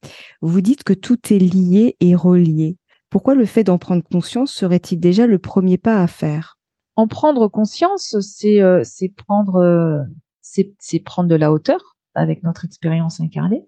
vous 0.41 0.62
dites 0.62 0.84
que 0.84 0.93
tout 0.93 1.17
est 1.34 1.39
lié 1.39 1.95
et 1.99 2.15
relié. 2.15 2.78
Pourquoi 3.10 3.34
le 3.34 3.45
fait 3.45 3.63
d'en 3.63 3.80
prendre 3.80 4.04
conscience 4.04 4.52
serait-il 4.54 4.99
déjà 4.99 5.25
le 5.25 5.39
premier 5.39 5.80
pas 5.80 6.02
à 6.02 6.06
faire? 6.06 6.60
En 6.95 7.08
prendre 7.08 7.47
conscience, 7.47 8.17
c'est 8.19 8.62
euh, 8.62 8.84
prendre 9.17 9.56
euh, 9.56 10.04
c'est 10.41 10.99
prendre 10.99 11.30
de 11.30 11.36
la 11.36 11.52
hauteur 11.52 11.97
avec 12.13 12.43
notre 12.43 12.65
expérience 12.65 13.19
incarnée. 13.19 13.65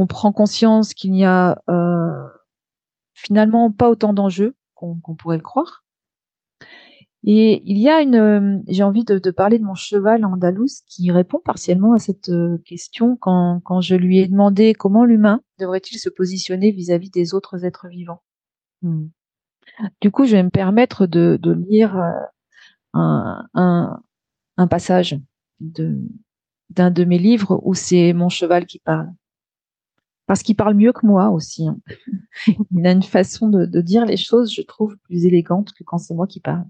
On 0.00 0.06
prend 0.06 0.32
conscience 0.32 0.94
qu'il 0.94 1.12
n'y 1.12 1.24
a 1.24 1.62
finalement 3.14 3.70
pas 3.70 3.90
autant 3.90 4.12
d'enjeux 4.12 4.56
qu'on 4.74 5.14
pourrait 5.16 5.36
le 5.36 5.42
croire. 5.42 5.84
Et 7.24 7.62
il 7.66 7.76
y 7.76 7.88
a 7.90 8.00
une, 8.00 8.14
euh, 8.14 8.58
j'ai 8.68 8.82
envie 8.82 9.04
de, 9.04 9.30
parler 9.30 9.58
de 9.58 9.64
mon 9.64 9.74
cheval 9.74 10.24
andalous 10.24 10.82
qui 10.86 11.10
répond 11.10 11.38
partiellement 11.44 11.92
à 11.92 11.98
cette 11.98 12.30
euh, 12.30 12.56
question 12.64 13.16
quand, 13.16 13.80
je 13.82 13.94
lui 13.94 14.18
ai 14.18 14.26
demandé 14.26 14.72
comment 14.72 15.04
l'humain 15.04 15.42
devrait-il 15.58 15.98
se 15.98 16.08
positionner 16.08 16.70
vis-à-vis 16.70 17.10
des 17.10 17.34
autres 17.34 17.66
êtres 17.66 17.88
vivants. 17.88 18.22
Hmm. 18.80 19.08
Du 20.00 20.10
coup, 20.10 20.24
je 20.24 20.32
vais 20.32 20.42
me 20.42 20.50
permettre 20.50 21.06
de, 21.06 21.38
lire 21.68 21.96
euh, 21.96 23.34
un, 23.54 24.66
passage 24.70 25.18
d'un 25.60 26.90
de 26.90 27.04
mes 27.04 27.18
livres 27.18 27.60
où 27.64 27.74
c'est 27.74 28.14
mon 28.14 28.30
cheval 28.30 28.64
qui 28.64 28.78
parle. 28.78 29.12
Parce 30.30 30.44
qu'il 30.44 30.54
parle 30.54 30.76
mieux 30.76 30.92
que 30.92 31.04
moi 31.04 31.30
aussi. 31.30 31.66
Hein. 31.66 31.80
Il 32.70 32.86
a 32.86 32.92
une 32.92 33.02
façon 33.02 33.48
de, 33.48 33.80
dire 33.80 34.06
les 34.06 34.16
choses, 34.16 34.54
je 34.54 34.62
trouve, 34.62 34.96
plus 34.98 35.24
élégante 35.24 35.72
que 35.72 35.82
quand 35.82 35.98
c'est 35.98 36.14
moi 36.14 36.28
qui 36.28 36.38
parle. 36.38 36.66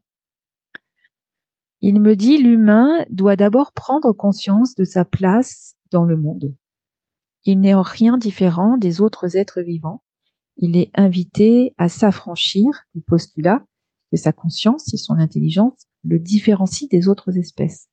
Il 1.82 2.00
me 2.00 2.16
dit 2.16 2.38
l'humain 2.38 3.04
doit 3.10 3.36
d'abord 3.36 3.72
prendre 3.72 4.14
conscience 4.14 4.74
de 4.76 4.84
sa 4.84 5.04
place 5.04 5.76
dans 5.90 6.06
le 6.06 6.16
monde. 6.16 6.56
Il 7.44 7.60
n'est 7.60 7.74
en 7.74 7.82
rien 7.82 8.16
différent 8.16 8.78
des 8.78 9.02
autres 9.02 9.36
êtres 9.36 9.60
vivants. 9.60 10.02
Il 10.56 10.74
est 10.74 10.90
invité 10.94 11.74
à 11.76 11.90
s'affranchir 11.90 12.70
du 12.94 13.02
postulat 13.02 13.62
que 14.10 14.16
sa 14.16 14.32
conscience 14.32 14.94
et 14.94 14.96
son 14.96 15.18
intelligence 15.18 15.86
le 16.04 16.18
différencient 16.18 16.88
des 16.90 17.08
autres 17.08 17.36
espèces. 17.36 17.90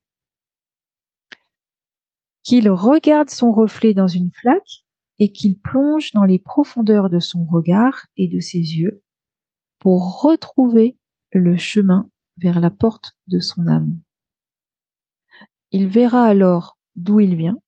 Qu'il 2.43 2.69
regarde 2.69 3.30
son 3.30 3.51
reflet 3.51 3.93
dans 3.93 4.08
une 4.08 4.32
flaque 4.32 4.86
et 5.19 5.32
qu'il 5.32 5.60
plonge 5.60 6.12
dans 6.13 6.23
les 6.23 6.39
profondeurs 6.39 7.10
de 7.10 7.19
son 7.19 7.45
regard 7.45 8.06
et 8.17 8.27
de 8.27 8.39
ses 8.39 8.60
yeux 8.60 9.03
pour 9.80 10.21
retrouver 10.21 10.97
le 11.32 11.58
chemin 11.58 12.10
vers 12.38 12.60
la 12.60 12.69
porte 12.69 13.17
de 13.27 13.39
son 13.39 13.67
âme. 13.67 13.99
Il 15.71 15.88
verra 15.88 16.25
alors 16.25 16.77
d'où 16.95 17.19
il 17.19 17.36
vient 17.36 17.60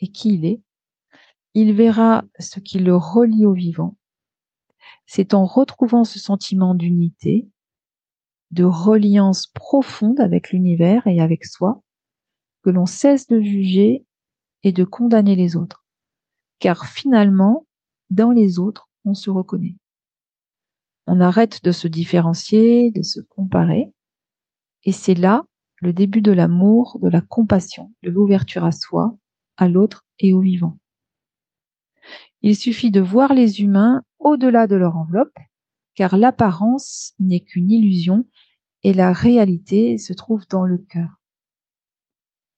et 0.00 0.08
qui 0.08 0.34
il 0.34 0.44
est. 0.44 0.62
Il 1.54 1.72
verra 1.72 2.24
ce 2.38 2.60
qui 2.60 2.78
le 2.78 2.96
relie 2.96 3.46
au 3.46 3.52
vivant. 3.52 3.96
C'est 5.06 5.34
en 5.34 5.44
retrouvant 5.44 6.04
ce 6.04 6.18
sentiment 6.18 6.74
d'unité, 6.74 7.48
de 8.50 8.64
reliance 8.64 9.46
profonde 9.46 10.20
avec 10.20 10.50
l'univers 10.50 11.06
et 11.06 11.20
avec 11.20 11.44
soi, 11.44 11.82
que 12.62 12.70
l'on 12.70 12.86
cesse 12.86 13.26
de 13.26 13.40
juger 13.40 14.04
et 14.62 14.72
de 14.72 14.84
condamner 14.84 15.36
les 15.36 15.56
autres. 15.56 15.85
Car 16.58 16.86
finalement, 16.86 17.66
dans 18.10 18.30
les 18.30 18.58
autres, 18.58 18.88
on 19.04 19.14
se 19.14 19.30
reconnaît. 19.30 19.76
On 21.06 21.20
arrête 21.20 21.62
de 21.62 21.72
se 21.72 21.88
différencier, 21.88 22.90
de 22.90 23.02
se 23.02 23.20
comparer, 23.20 23.92
et 24.84 24.92
c'est 24.92 25.14
là 25.14 25.44
le 25.82 25.92
début 25.92 26.22
de 26.22 26.32
l'amour, 26.32 26.98
de 27.02 27.08
la 27.08 27.20
compassion, 27.20 27.92
de 28.02 28.10
l'ouverture 28.10 28.64
à 28.64 28.72
soi, 28.72 29.16
à 29.56 29.68
l'autre 29.68 30.06
et 30.18 30.32
au 30.32 30.40
vivant. 30.40 30.78
Il 32.42 32.56
suffit 32.56 32.90
de 32.90 33.00
voir 33.00 33.34
les 33.34 33.60
humains 33.60 34.02
au-delà 34.18 34.66
de 34.66 34.76
leur 34.76 34.96
enveloppe, 34.96 35.36
car 35.94 36.16
l'apparence 36.16 37.14
n'est 37.18 37.40
qu'une 37.40 37.70
illusion 37.70 38.26
et 38.82 38.92
la 38.92 39.12
réalité 39.12 39.98
se 39.98 40.12
trouve 40.12 40.46
dans 40.48 40.64
le 40.64 40.78
cœur. 40.78 41.20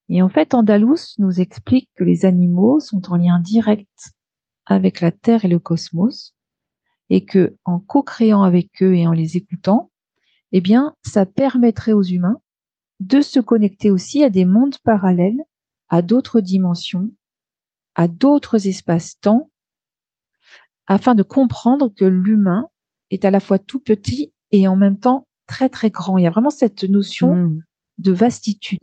Et 0.09 0.23
en 0.23 0.29
fait, 0.29 0.55
Andalous 0.55 1.15
nous 1.19 1.41
explique 1.41 1.91
que 1.95 2.05
les 2.05 2.25
animaux 2.25 2.81
sont 2.81 3.13
en 3.13 3.17
lien 3.17 3.41
direct 3.41 4.13
avec 4.67 5.01
la 5.01 5.13
Terre 5.13 5.45
et 5.45 5.49
le 5.49 5.59
cosmos, 5.59 6.35
et 7.11 7.25
que 7.25 7.57
en 7.65 7.79
co-créant 7.79 8.43
avec 8.43 8.83
eux 8.83 8.95
et 8.95 9.07
en 9.07 9.13
les 9.13 9.37
écoutant, 9.37 9.91
eh 10.53 10.61
bien, 10.61 10.95
ça 11.05 11.27
permettrait 11.27 11.93
aux 11.93 12.03
humains 12.03 12.41
de 13.01 13.21
se 13.21 13.41
connecter 13.41 13.91
aussi 13.91 14.25
à 14.25 14.31
des 14.31 14.45
mondes 14.45 14.79
parallèles, 14.83 15.43
à 15.89 16.03
d'autres 16.03 16.41
dimensions, 16.41 17.11
à 17.95 18.09
d'autres 18.09 18.67
espaces-temps, 18.67 19.51
afin 20.87 21.15
de 21.15 21.23
comprendre 21.23 21.93
que 21.95 22.05
l'humain 22.05 22.69
est 23.11 23.25
à 23.25 23.31
la 23.31 23.41
fois 23.41 23.59
tout 23.59 23.81
petit 23.81 24.33
et 24.51 24.69
en 24.69 24.77
même 24.77 24.99
temps 24.99 25.27
très 25.47 25.69
très 25.69 25.91
grand. 25.91 26.19
Il 26.19 26.25
y 26.25 26.27
a 26.27 26.31
vraiment 26.31 26.51
cette 26.51 26.85
notion 26.85 27.35
mmh. 27.35 27.63
de 27.99 28.13
vastitude. 28.13 28.79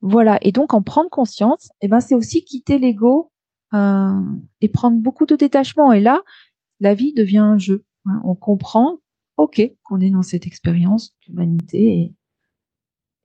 Voilà. 0.00 0.38
Et 0.42 0.52
donc, 0.52 0.74
en 0.74 0.82
prendre 0.82 1.10
conscience, 1.10 1.70
eh 1.80 1.88
ben, 1.88 2.00
c'est 2.00 2.14
aussi 2.14 2.44
quitter 2.44 2.78
l'ego 2.78 3.32
euh, 3.74 4.20
et 4.60 4.68
prendre 4.68 4.98
beaucoup 4.98 5.26
de 5.26 5.36
détachement. 5.36 5.92
Et 5.92 6.00
là, 6.00 6.22
la 6.80 6.94
vie 6.94 7.12
devient 7.12 7.38
un 7.38 7.58
jeu. 7.58 7.84
Hein. 8.06 8.20
On 8.24 8.34
comprend, 8.34 8.98
ok, 9.36 9.60
qu'on 9.82 10.00
est 10.00 10.10
dans 10.10 10.22
cette 10.22 10.46
expérience 10.46 11.14
d'humanité 11.22 12.14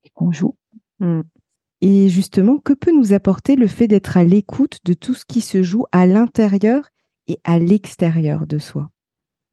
et, 0.04 0.10
qu'on 0.14 0.32
joue. 0.32 0.58
Mmh. 1.00 1.22
Et 1.82 2.10
justement, 2.10 2.60
que 2.60 2.74
peut 2.74 2.94
nous 2.94 3.14
apporter 3.14 3.56
le 3.56 3.68
fait 3.68 3.88
d'être 3.88 4.18
à 4.18 4.24
l'écoute 4.24 4.80
de 4.86 4.94
tout 4.94 5.14
ce 5.14 5.26
qui 5.26 5.42
se 5.42 5.64
joue 5.64 5.86
à 5.92 6.06
l'intérieur 6.06 6.90
et 7.28 7.40
à 7.44 7.60
l'extérieur 7.60 8.48
de 8.48 8.58
soi? 8.58 8.90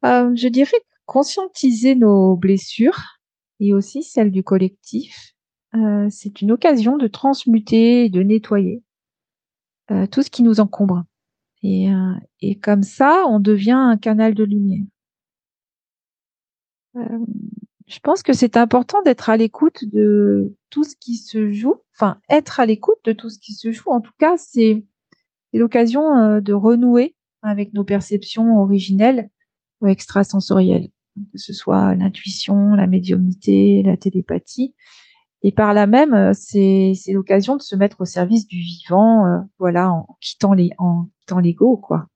Euh, 0.05 0.33
Je 0.35 0.47
dirais 0.47 0.77
conscientiser 1.05 1.95
nos 1.95 2.35
blessures 2.35 3.17
et 3.59 3.73
aussi 3.73 4.01
celles 4.03 4.31
du 4.31 4.43
collectif. 4.43 5.33
Euh, 5.75 6.07
c'est 6.09 6.41
une 6.41 6.51
occasion 6.51 6.97
de 6.97 7.07
transmuter 7.07 8.09
de 8.09 8.21
nettoyer 8.21 8.83
euh, 9.91 10.05
tout 10.07 10.21
ce 10.21 10.29
qui 10.29 10.43
nous 10.43 10.59
encombre. 10.59 11.05
Et, 11.63 11.89
et, 12.41 12.57
comme 12.57 12.81
ça, 12.81 13.23
on 13.27 13.39
devient 13.39 13.77
un 13.77 13.95
canal 13.95 14.33
de 14.33 14.43
lumière. 14.43 14.83
je 16.95 17.99
pense 17.99 18.23
que 18.23 18.33
c'est 18.33 18.57
important 18.57 19.03
d'être 19.03 19.29
à 19.29 19.37
l'écoute 19.37 19.85
de 19.85 20.55
tout 20.71 20.83
ce 20.83 20.95
qui 20.95 21.17
se 21.17 21.51
joue, 21.51 21.75
enfin 21.93 22.19
être 22.29 22.59
à 22.59 22.65
l'écoute 22.65 22.97
de 23.03 23.13
tout 23.13 23.29
ce 23.29 23.37
qui 23.37 23.53
se 23.53 23.71
joue. 23.71 23.91
En 23.91 24.01
tout 24.01 24.13
cas, 24.17 24.37
c'est 24.37 24.83
l'occasion 25.53 26.41
de 26.41 26.53
renouer 26.53 27.15
avec 27.43 27.73
nos 27.73 27.83
perceptions 27.83 28.57
originelles 28.57 29.29
ou 29.81 29.87
extrasensorielles, 29.87 30.89
que 31.31 31.37
ce 31.37 31.53
soit 31.53 31.95
l'intuition, 31.95 32.73
la 32.75 32.87
médiumnité, 32.87 33.83
la 33.83 33.97
télépathie. 33.97 34.73
Et 35.43 35.51
par 35.51 35.73
là 35.73 35.87
même, 35.87 36.13
euh, 36.13 36.33
c'est 36.33 36.93
l'occasion 37.07 37.55
de 37.55 37.61
se 37.61 37.75
mettre 37.75 38.01
au 38.01 38.05
service 38.05 38.47
du 38.47 38.59
vivant, 38.59 39.25
euh, 39.25 39.39
voilà, 39.57 39.91
en 39.91 40.17
quittant 40.19 40.53
les 40.53 40.71
en 40.77 41.07
quittant 41.19 41.39
l'ego, 41.39 41.77
quoi, 41.77 42.07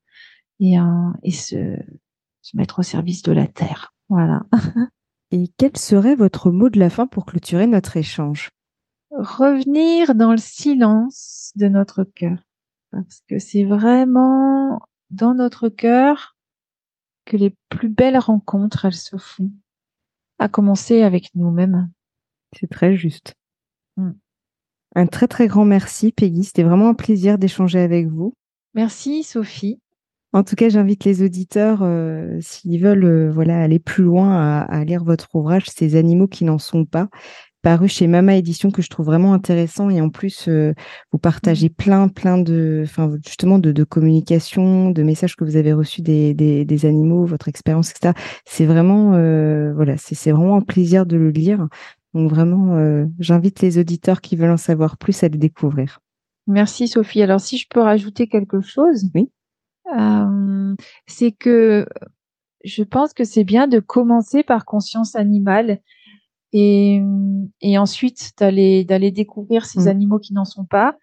et, 0.59 0.79
euh, 0.79 1.09
et 1.23 1.31
se, 1.31 1.75
se 2.41 2.57
mettre 2.57 2.79
au 2.79 2.83
service 2.83 3.23
de 3.23 3.31
la 3.31 3.47
terre, 3.47 3.93
voilà. 4.09 4.43
et 5.31 5.49
quel 5.57 5.75
serait 5.75 6.15
votre 6.15 6.51
mot 6.51 6.69
de 6.69 6.79
la 6.79 6.91
fin 6.91 7.07
pour 7.07 7.25
clôturer 7.25 7.65
notre 7.65 7.97
échange? 7.97 8.49
Revenir 9.11 10.13
dans 10.13 10.31
le 10.31 10.37
silence 10.37 11.51
de 11.55 11.67
notre 11.67 12.03
cœur, 12.03 12.37
parce 12.91 13.21
que 13.27 13.39
c'est 13.39 13.63
vraiment 13.63 14.81
dans 15.09 15.33
notre 15.33 15.69
cœur 15.69 16.35
que 17.25 17.37
les 17.37 17.55
plus 17.69 17.89
belles 17.89 18.19
rencontres, 18.19 18.85
elles 18.85 18.93
se 18.93 19.17
font, 19.17 19.51
à 20.37 20.47
commencer 20.47 21.01
avec 21.01 21.33
nous-mêmes. 21.33 21.89
C'est 22.59 22.69
très 22.69 22.95
juste. 22.95 23.35
Mm. 23.97 24.11
Un 24.95 25.07
très 25.07 25.27
très 25.27 25.47
grand 25.47 25.65
merci 25.65 26.11
Peggy, 26.11 26.43
c'était 26.43 26.63
vraiment 26.63 26.89
un 26.89 26.93
plaisir 26.93 27.37
d'échanger 27.37 27.79
avec 27.79 28.07
vous. 28.07 28.33
Merci 28.73 29.23
Sophie. 29.23 29.79
En 30.35 30.43
tout 30.43 30.55
cas, 30.55 30.67
j'invite 30.67 31.05
les 31.05 31.23
auditeurs, 31.23 31.79
euh, 31.81 32.37
s'ils 32.41 32.81
veulent 32.81 33.05
euh, 33.05 33.31
voilà, 33.31 33.57
aller 33.61 33.79
plus 33.79 34.03
loin, 34.03 34.33
à, 34.35 34.63
à, 34.63 34.83
lire 34.83 35.01
votre 35.01 35.33
ouvrage, 35.33 35.69
Ces 35.69 35.95
animaux 35.95 36.27
qui 36.27 36.43
n'en 36.43 36.57
sont 36.57 36.83
pas 36.83 37.07
paru 37.61 37.87
chez 37.87 38.05
Mama 38.05 38.35
Édition 38.35 38.69
que 38.69 38.81
je 38.81 38.89
trouve 38.89 39.05
vraiment 39.05 39.33
intéressant 39.33 39.89
et 39.89 40.01
en 40.01 40.09
plus 40.09 40.49
euh, 40.49 40.73
vous 41.13 41.17
partagez 41.19 41.69
mmh. 41.69 41.73
plein 41.73 42.07
plein 42.09 42.37
de 42.37 42.83
enfin 42.83 43.11
justement 43.25 43.57
de, 43.57 43.71
de, 43.71 43.83
communication 43.83 44.91
de 44.91 45.01
messages 45.01 45.35
que 45.35 45.43
vous 45.43 45.55
avez 45.55 45.73
reçus 45.73 46.03
des, 46.03 46.35
des, 46.35 46.63
des 46.63 46.85
animaux 46.85 47.25
votre 47.25 47.47
expérience 47.47 47.89
etc 47.89 48.13
c'est 48.45 48.67
vraiment 48.67 49.13
voilà 49.73 49.97
c'est 49.97 50.31
vraiment 50.31 50.57
un 50.57 50.61
plaisir 50.61 51.07
de 51.07 51.17
le 51.17 51.31
lire 51.31 51.67
donc 52.15 52.31
vraiment 52.31 52.75
euh, 52.77 53.05
j'invite 53.19 53.61
les 53.61 53.77
auditeurs 53.77 54.21
qui 54.21 54.35
veulent 54.35 54.51
en 54.51 54.57
savoir 54.57 54.97
plus 54.97 55.23
à 55.23 55.27
le 55.27 55.37
découvrir 55.37 55.99
merci 56.47 56.87
Sophie 56.87 57.21
alors 57.21 57.39
si 57.39 57.59
je 57.59 57.67
peux 57.69 57.81
rajouter 57.81 58.27
quelque 58.27 58.61
chose 58.61 59.05
oui 59.13 59.29
c'est 61.07 61.31
que 61.31 61.85
je 62.63 62.83
pense 62.83 63.13
que 63.13 63.23
c'est 63.23 63.43
bien 63.43 63.67
de 63.67 63.79
commencer 63.79 64.43
par 64.43 64.65
conscience 64.65 65.15
animale 65.15 65.79
et, 66.51 67.01
et 67.61 67.77
ensuite 67.77 68.31
d'aller 68.39 68.83
d'aller 68.83 69.11
découvrir 69.11 69.65
ces 69.65 69.81
mmh. 69.81 69.87
animaux 69.87 70.19
qui 70.19 70.33
n'en 70.33 70.45
sont 70.45 70.65
pas. 70.65 70.97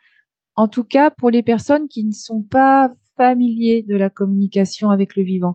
En 0.56 0.68
tout 0.68 0.84
cas, 0.84 1.10
pour 1.10 1.30
les 1.30 1.42
personnes 1.42 1.88
qui 1.88 2.04
ne 2.04 2.12
sont 2.12 2.42
pas 2.42 2.92
familiers 3.16 3.82
de 3.82 3.96
la 3.96 4.10
communication 4.10 4.90
avec 4.90 5.16
le 5.16 5.22
vivant. 5.22 5.54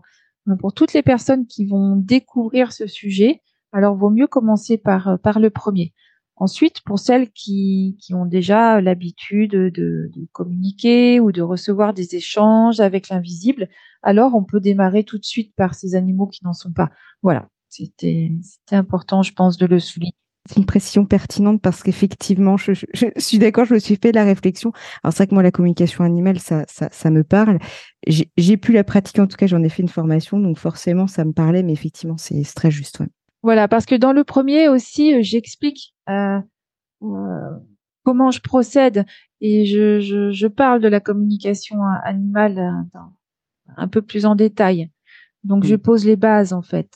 Pour 0.60 0.72
toutes 0.72 0.94
les 0.94 1.02
personnes 1.02 1.46
qui 1.46 1.66
vont 1.66 1.96
découvrir 1.96 2.72
ce 2.72 2.86
sujet, 2.86 3.42
alors 3.72 3.96
vaut 3.96 4.10
mieux 4.10 4.26
commencer 4.26 4.78
par 4.78 5.18
par 5.20 5.40
le 5.40 5.50
premier. 5.50 5.92
Ensuite, 6.40 6.82
pour 6.82 7.00
celles 7.00 7.30
qui, 7.32 7.96
qui 8.00 8.14
ont 8.14 8.24
déjà 8.24 8.80
l'habitude 8.80 9.50
de, 9.50 9.70
de, 10.14 10.28
communiquer 10.30 11.18
ou 11.18 11.32
de 11.32 11.42
recevoir 11.42 11.94
des 11.94 12.14
échanges 12.14 12.78
avec 12.78 13.08
l'invisible, 13.08 13.68
alors 14.02 14.36
on 14.36 14.44
peut 14.44 14.60
démarrer 14.60 15.02
tout 15.02 15.18
de 15.18 15.24
suite 15.24 15.52
par 15.56 15.74
ces 15.74 15.96
animaux 15.96 16.28
qui 16.28 16.44
n'en 16.44 16.52
sont 16.52 16.72
pas. 16.72 16.90
Voilà. 17.22 17.48
C'était 17.68 18.30
important, 18.70 19.22
je 19.22 19.32
pense, 19.32 19.56
de 19.56 19.66
le 19.66 19.80
souligner. 19.80 20.14
C'est 20.48 20.56
une 20.56 20.64
précision 20.64 21.04
pertinente 21.04 21.60
parce 21.60 21.82
qu'effectivement, 21.82 22.56
je, 22.56 22.72
suis 23.18 23.38
d'accord, 23.38 23.66
je 23.66 23.74
me 23.74 23.78
suis 23.78 23.96
fait 23.96 24.12
la 24.12 24.24
réflexion. 24.24 24.72
Alors 25.02 25.12
c'est 25.12 25.18
vrai 25.18 25.26
que 25.26 25.34
moi, 25.34 25.42
la 25.42 25.50
communication 25.50 26.04
animale, 26.04 26.38
ça, 26.38 26.64
ça, 26.68 27.10
me 27.10 27.22
parle. 27.22 27.58
J'ai 28.06 28.56
pu 28.56 28.72
la 28.72 28.84
pratiquer, 28.84 29.20
en 29.20 29.26
tout 29.26 29.36
cas, 29.36 29.46
j'en 29.46 29.62
ai 29.62 29.68
fait 29.68 29.82
une 29.82 29.88
formation, 29.88 30.38
donc 30.38 30.56
forcément, 30.56 31.06
ça 31.06 31.24
me 31.24 31.32
parlait, 31.32 31.62
mais 31.62 31.72
effectivement, 31.72 32.16
c'est 32.16 32.42
très 32.54 32.70
juste. 32.70 33.02
Voilà, 33.42 33.68
parce 33.68 33.86
que 33.86 33.94
dans 33.94 34.12
le 34.12 34.24
premier 34.24 34.68
aussi, 34.68 35.14
euh, 35.14 35.18
j'explique 35.22 35.94
euh, 36.08 36.40
euh, 37.02 37.50
comment 38.04 38.30
je 38.30 38.40
procède 38.40 39.06
et 39.40 39.64
je, 39.64 40.00
je, 40.00 40.46
parle 40.46 40.80
de 40.80 40.88
la 40.88 41.00
communication 41.00 41.80
animale 42.04 42.84
un 43.76 43.88
peu 43.88 44.02
plus 44.02 44.26
en 44.26 44.34
détail. 44.34 44.90
Donc, 45.44 45.64
je 45.64 45.76
pose 45.76 46.04
les 46.04 46.16
bases, 46.16 46.52
en 46.52 46.62
fait. 46.62 46.90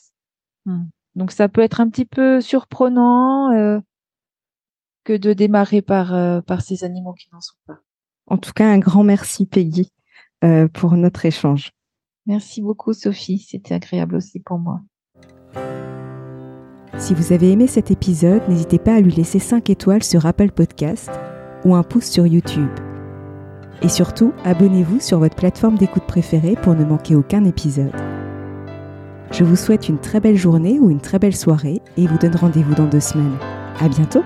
Mmh. 0.66 0.84
Donc 1.14 1.30
ça 1.32 1.48
peut 1.48 1.60
être 1.60 1.80
un 1.80 1.88
petit 1.88 2.04
peu 2.04 2.40
surprenant 2.40 3.52
euh, 3.52 3.80
que 5.04 5.16
de 5.16 5.32
démarrer 5.32 5.82
par, 5.82 6.14
euh, 6.14 6.40
par 6.40 6.62
ces 6.62 6.84
animaux 6.84 7.14
qui 7.14 7.28
n'en 7.32 7.40
sont 7.40 7.56
pas. 7.66 7.78
En 8.26 8.38
tout 8.38 8.52
cas, 8.52 8.66
un 8.66 8.78
grand 8.78 9.04
merci 9.04 9.46
Peggy 9.46 9.90
euh, 10.44 10.68
pour 10.68 10.92
notre 10.92 11.26
échange. 11.26 11.72
Merci 12.26 12.62
beaucoup 12.62 12.92
Sophie, 12.92 13.38
c'était 13.38 13.74
agréable 13.74 14.14
aussi 14.14 14.40
pour 14.40 14.58
moi. 14.58 14.80
Si 17.02 17.14
vous 17.14 17.32
avez 17.32 17.50
aimé 17.50 17.66
cet 17.66 17.90
épisode, 17.90 18.42
n'hésitez 18.48 18.78
pas 18.78 18.94
à 18.94 19.00
lui 19.00 19.10
laisser 19.10 19.40
5 19.40 19.68
étoiles 19.70 20.04
sur 20.04 20.24
Apple 20.24 20.52
Podcast 20.52 21.10
ou 21.64 21.74
un 21.74 21.82
pouce 21.82 22.04
sur 22.04 22.28
YouTube. 22.28 22.70
Et 23.82 23.88
surtout, 23.88 24.32
abonnez-vous 24.44 25.00
sur 25.00 25.18
votre 25.18 25.34
plateforme 25.34 25.76
d'écoute 25.76 26.04
préférée 26.06 26.54
pour 26.62 26.76
ne 26.76 26.84
manquer 26.84 27.16
aucun 27.16 27.44
épisode. 27.44 27.90
Je 29.32 29.42
vous 29.42 29.56
souhaite 29.56 29.88
une 29.88 29.98
très 29.98 30.20
belle 30.20 30.36
journée 30.36 30.78
ou 30.78 30.90
une 30.90 31.00
très 31.00 31.18
belle 31.18 31.34
soirée 31.34 31.82
et 31.96 32.06
vous 32.06 32.18
donne 32.18 32.36
rendez-vous 32.36 32.76
dans 32.76 32.86
deux 32.86 33.00
semaines. 33.00 33.36
À 33.80 33.88
bientôt! 33.88 34.22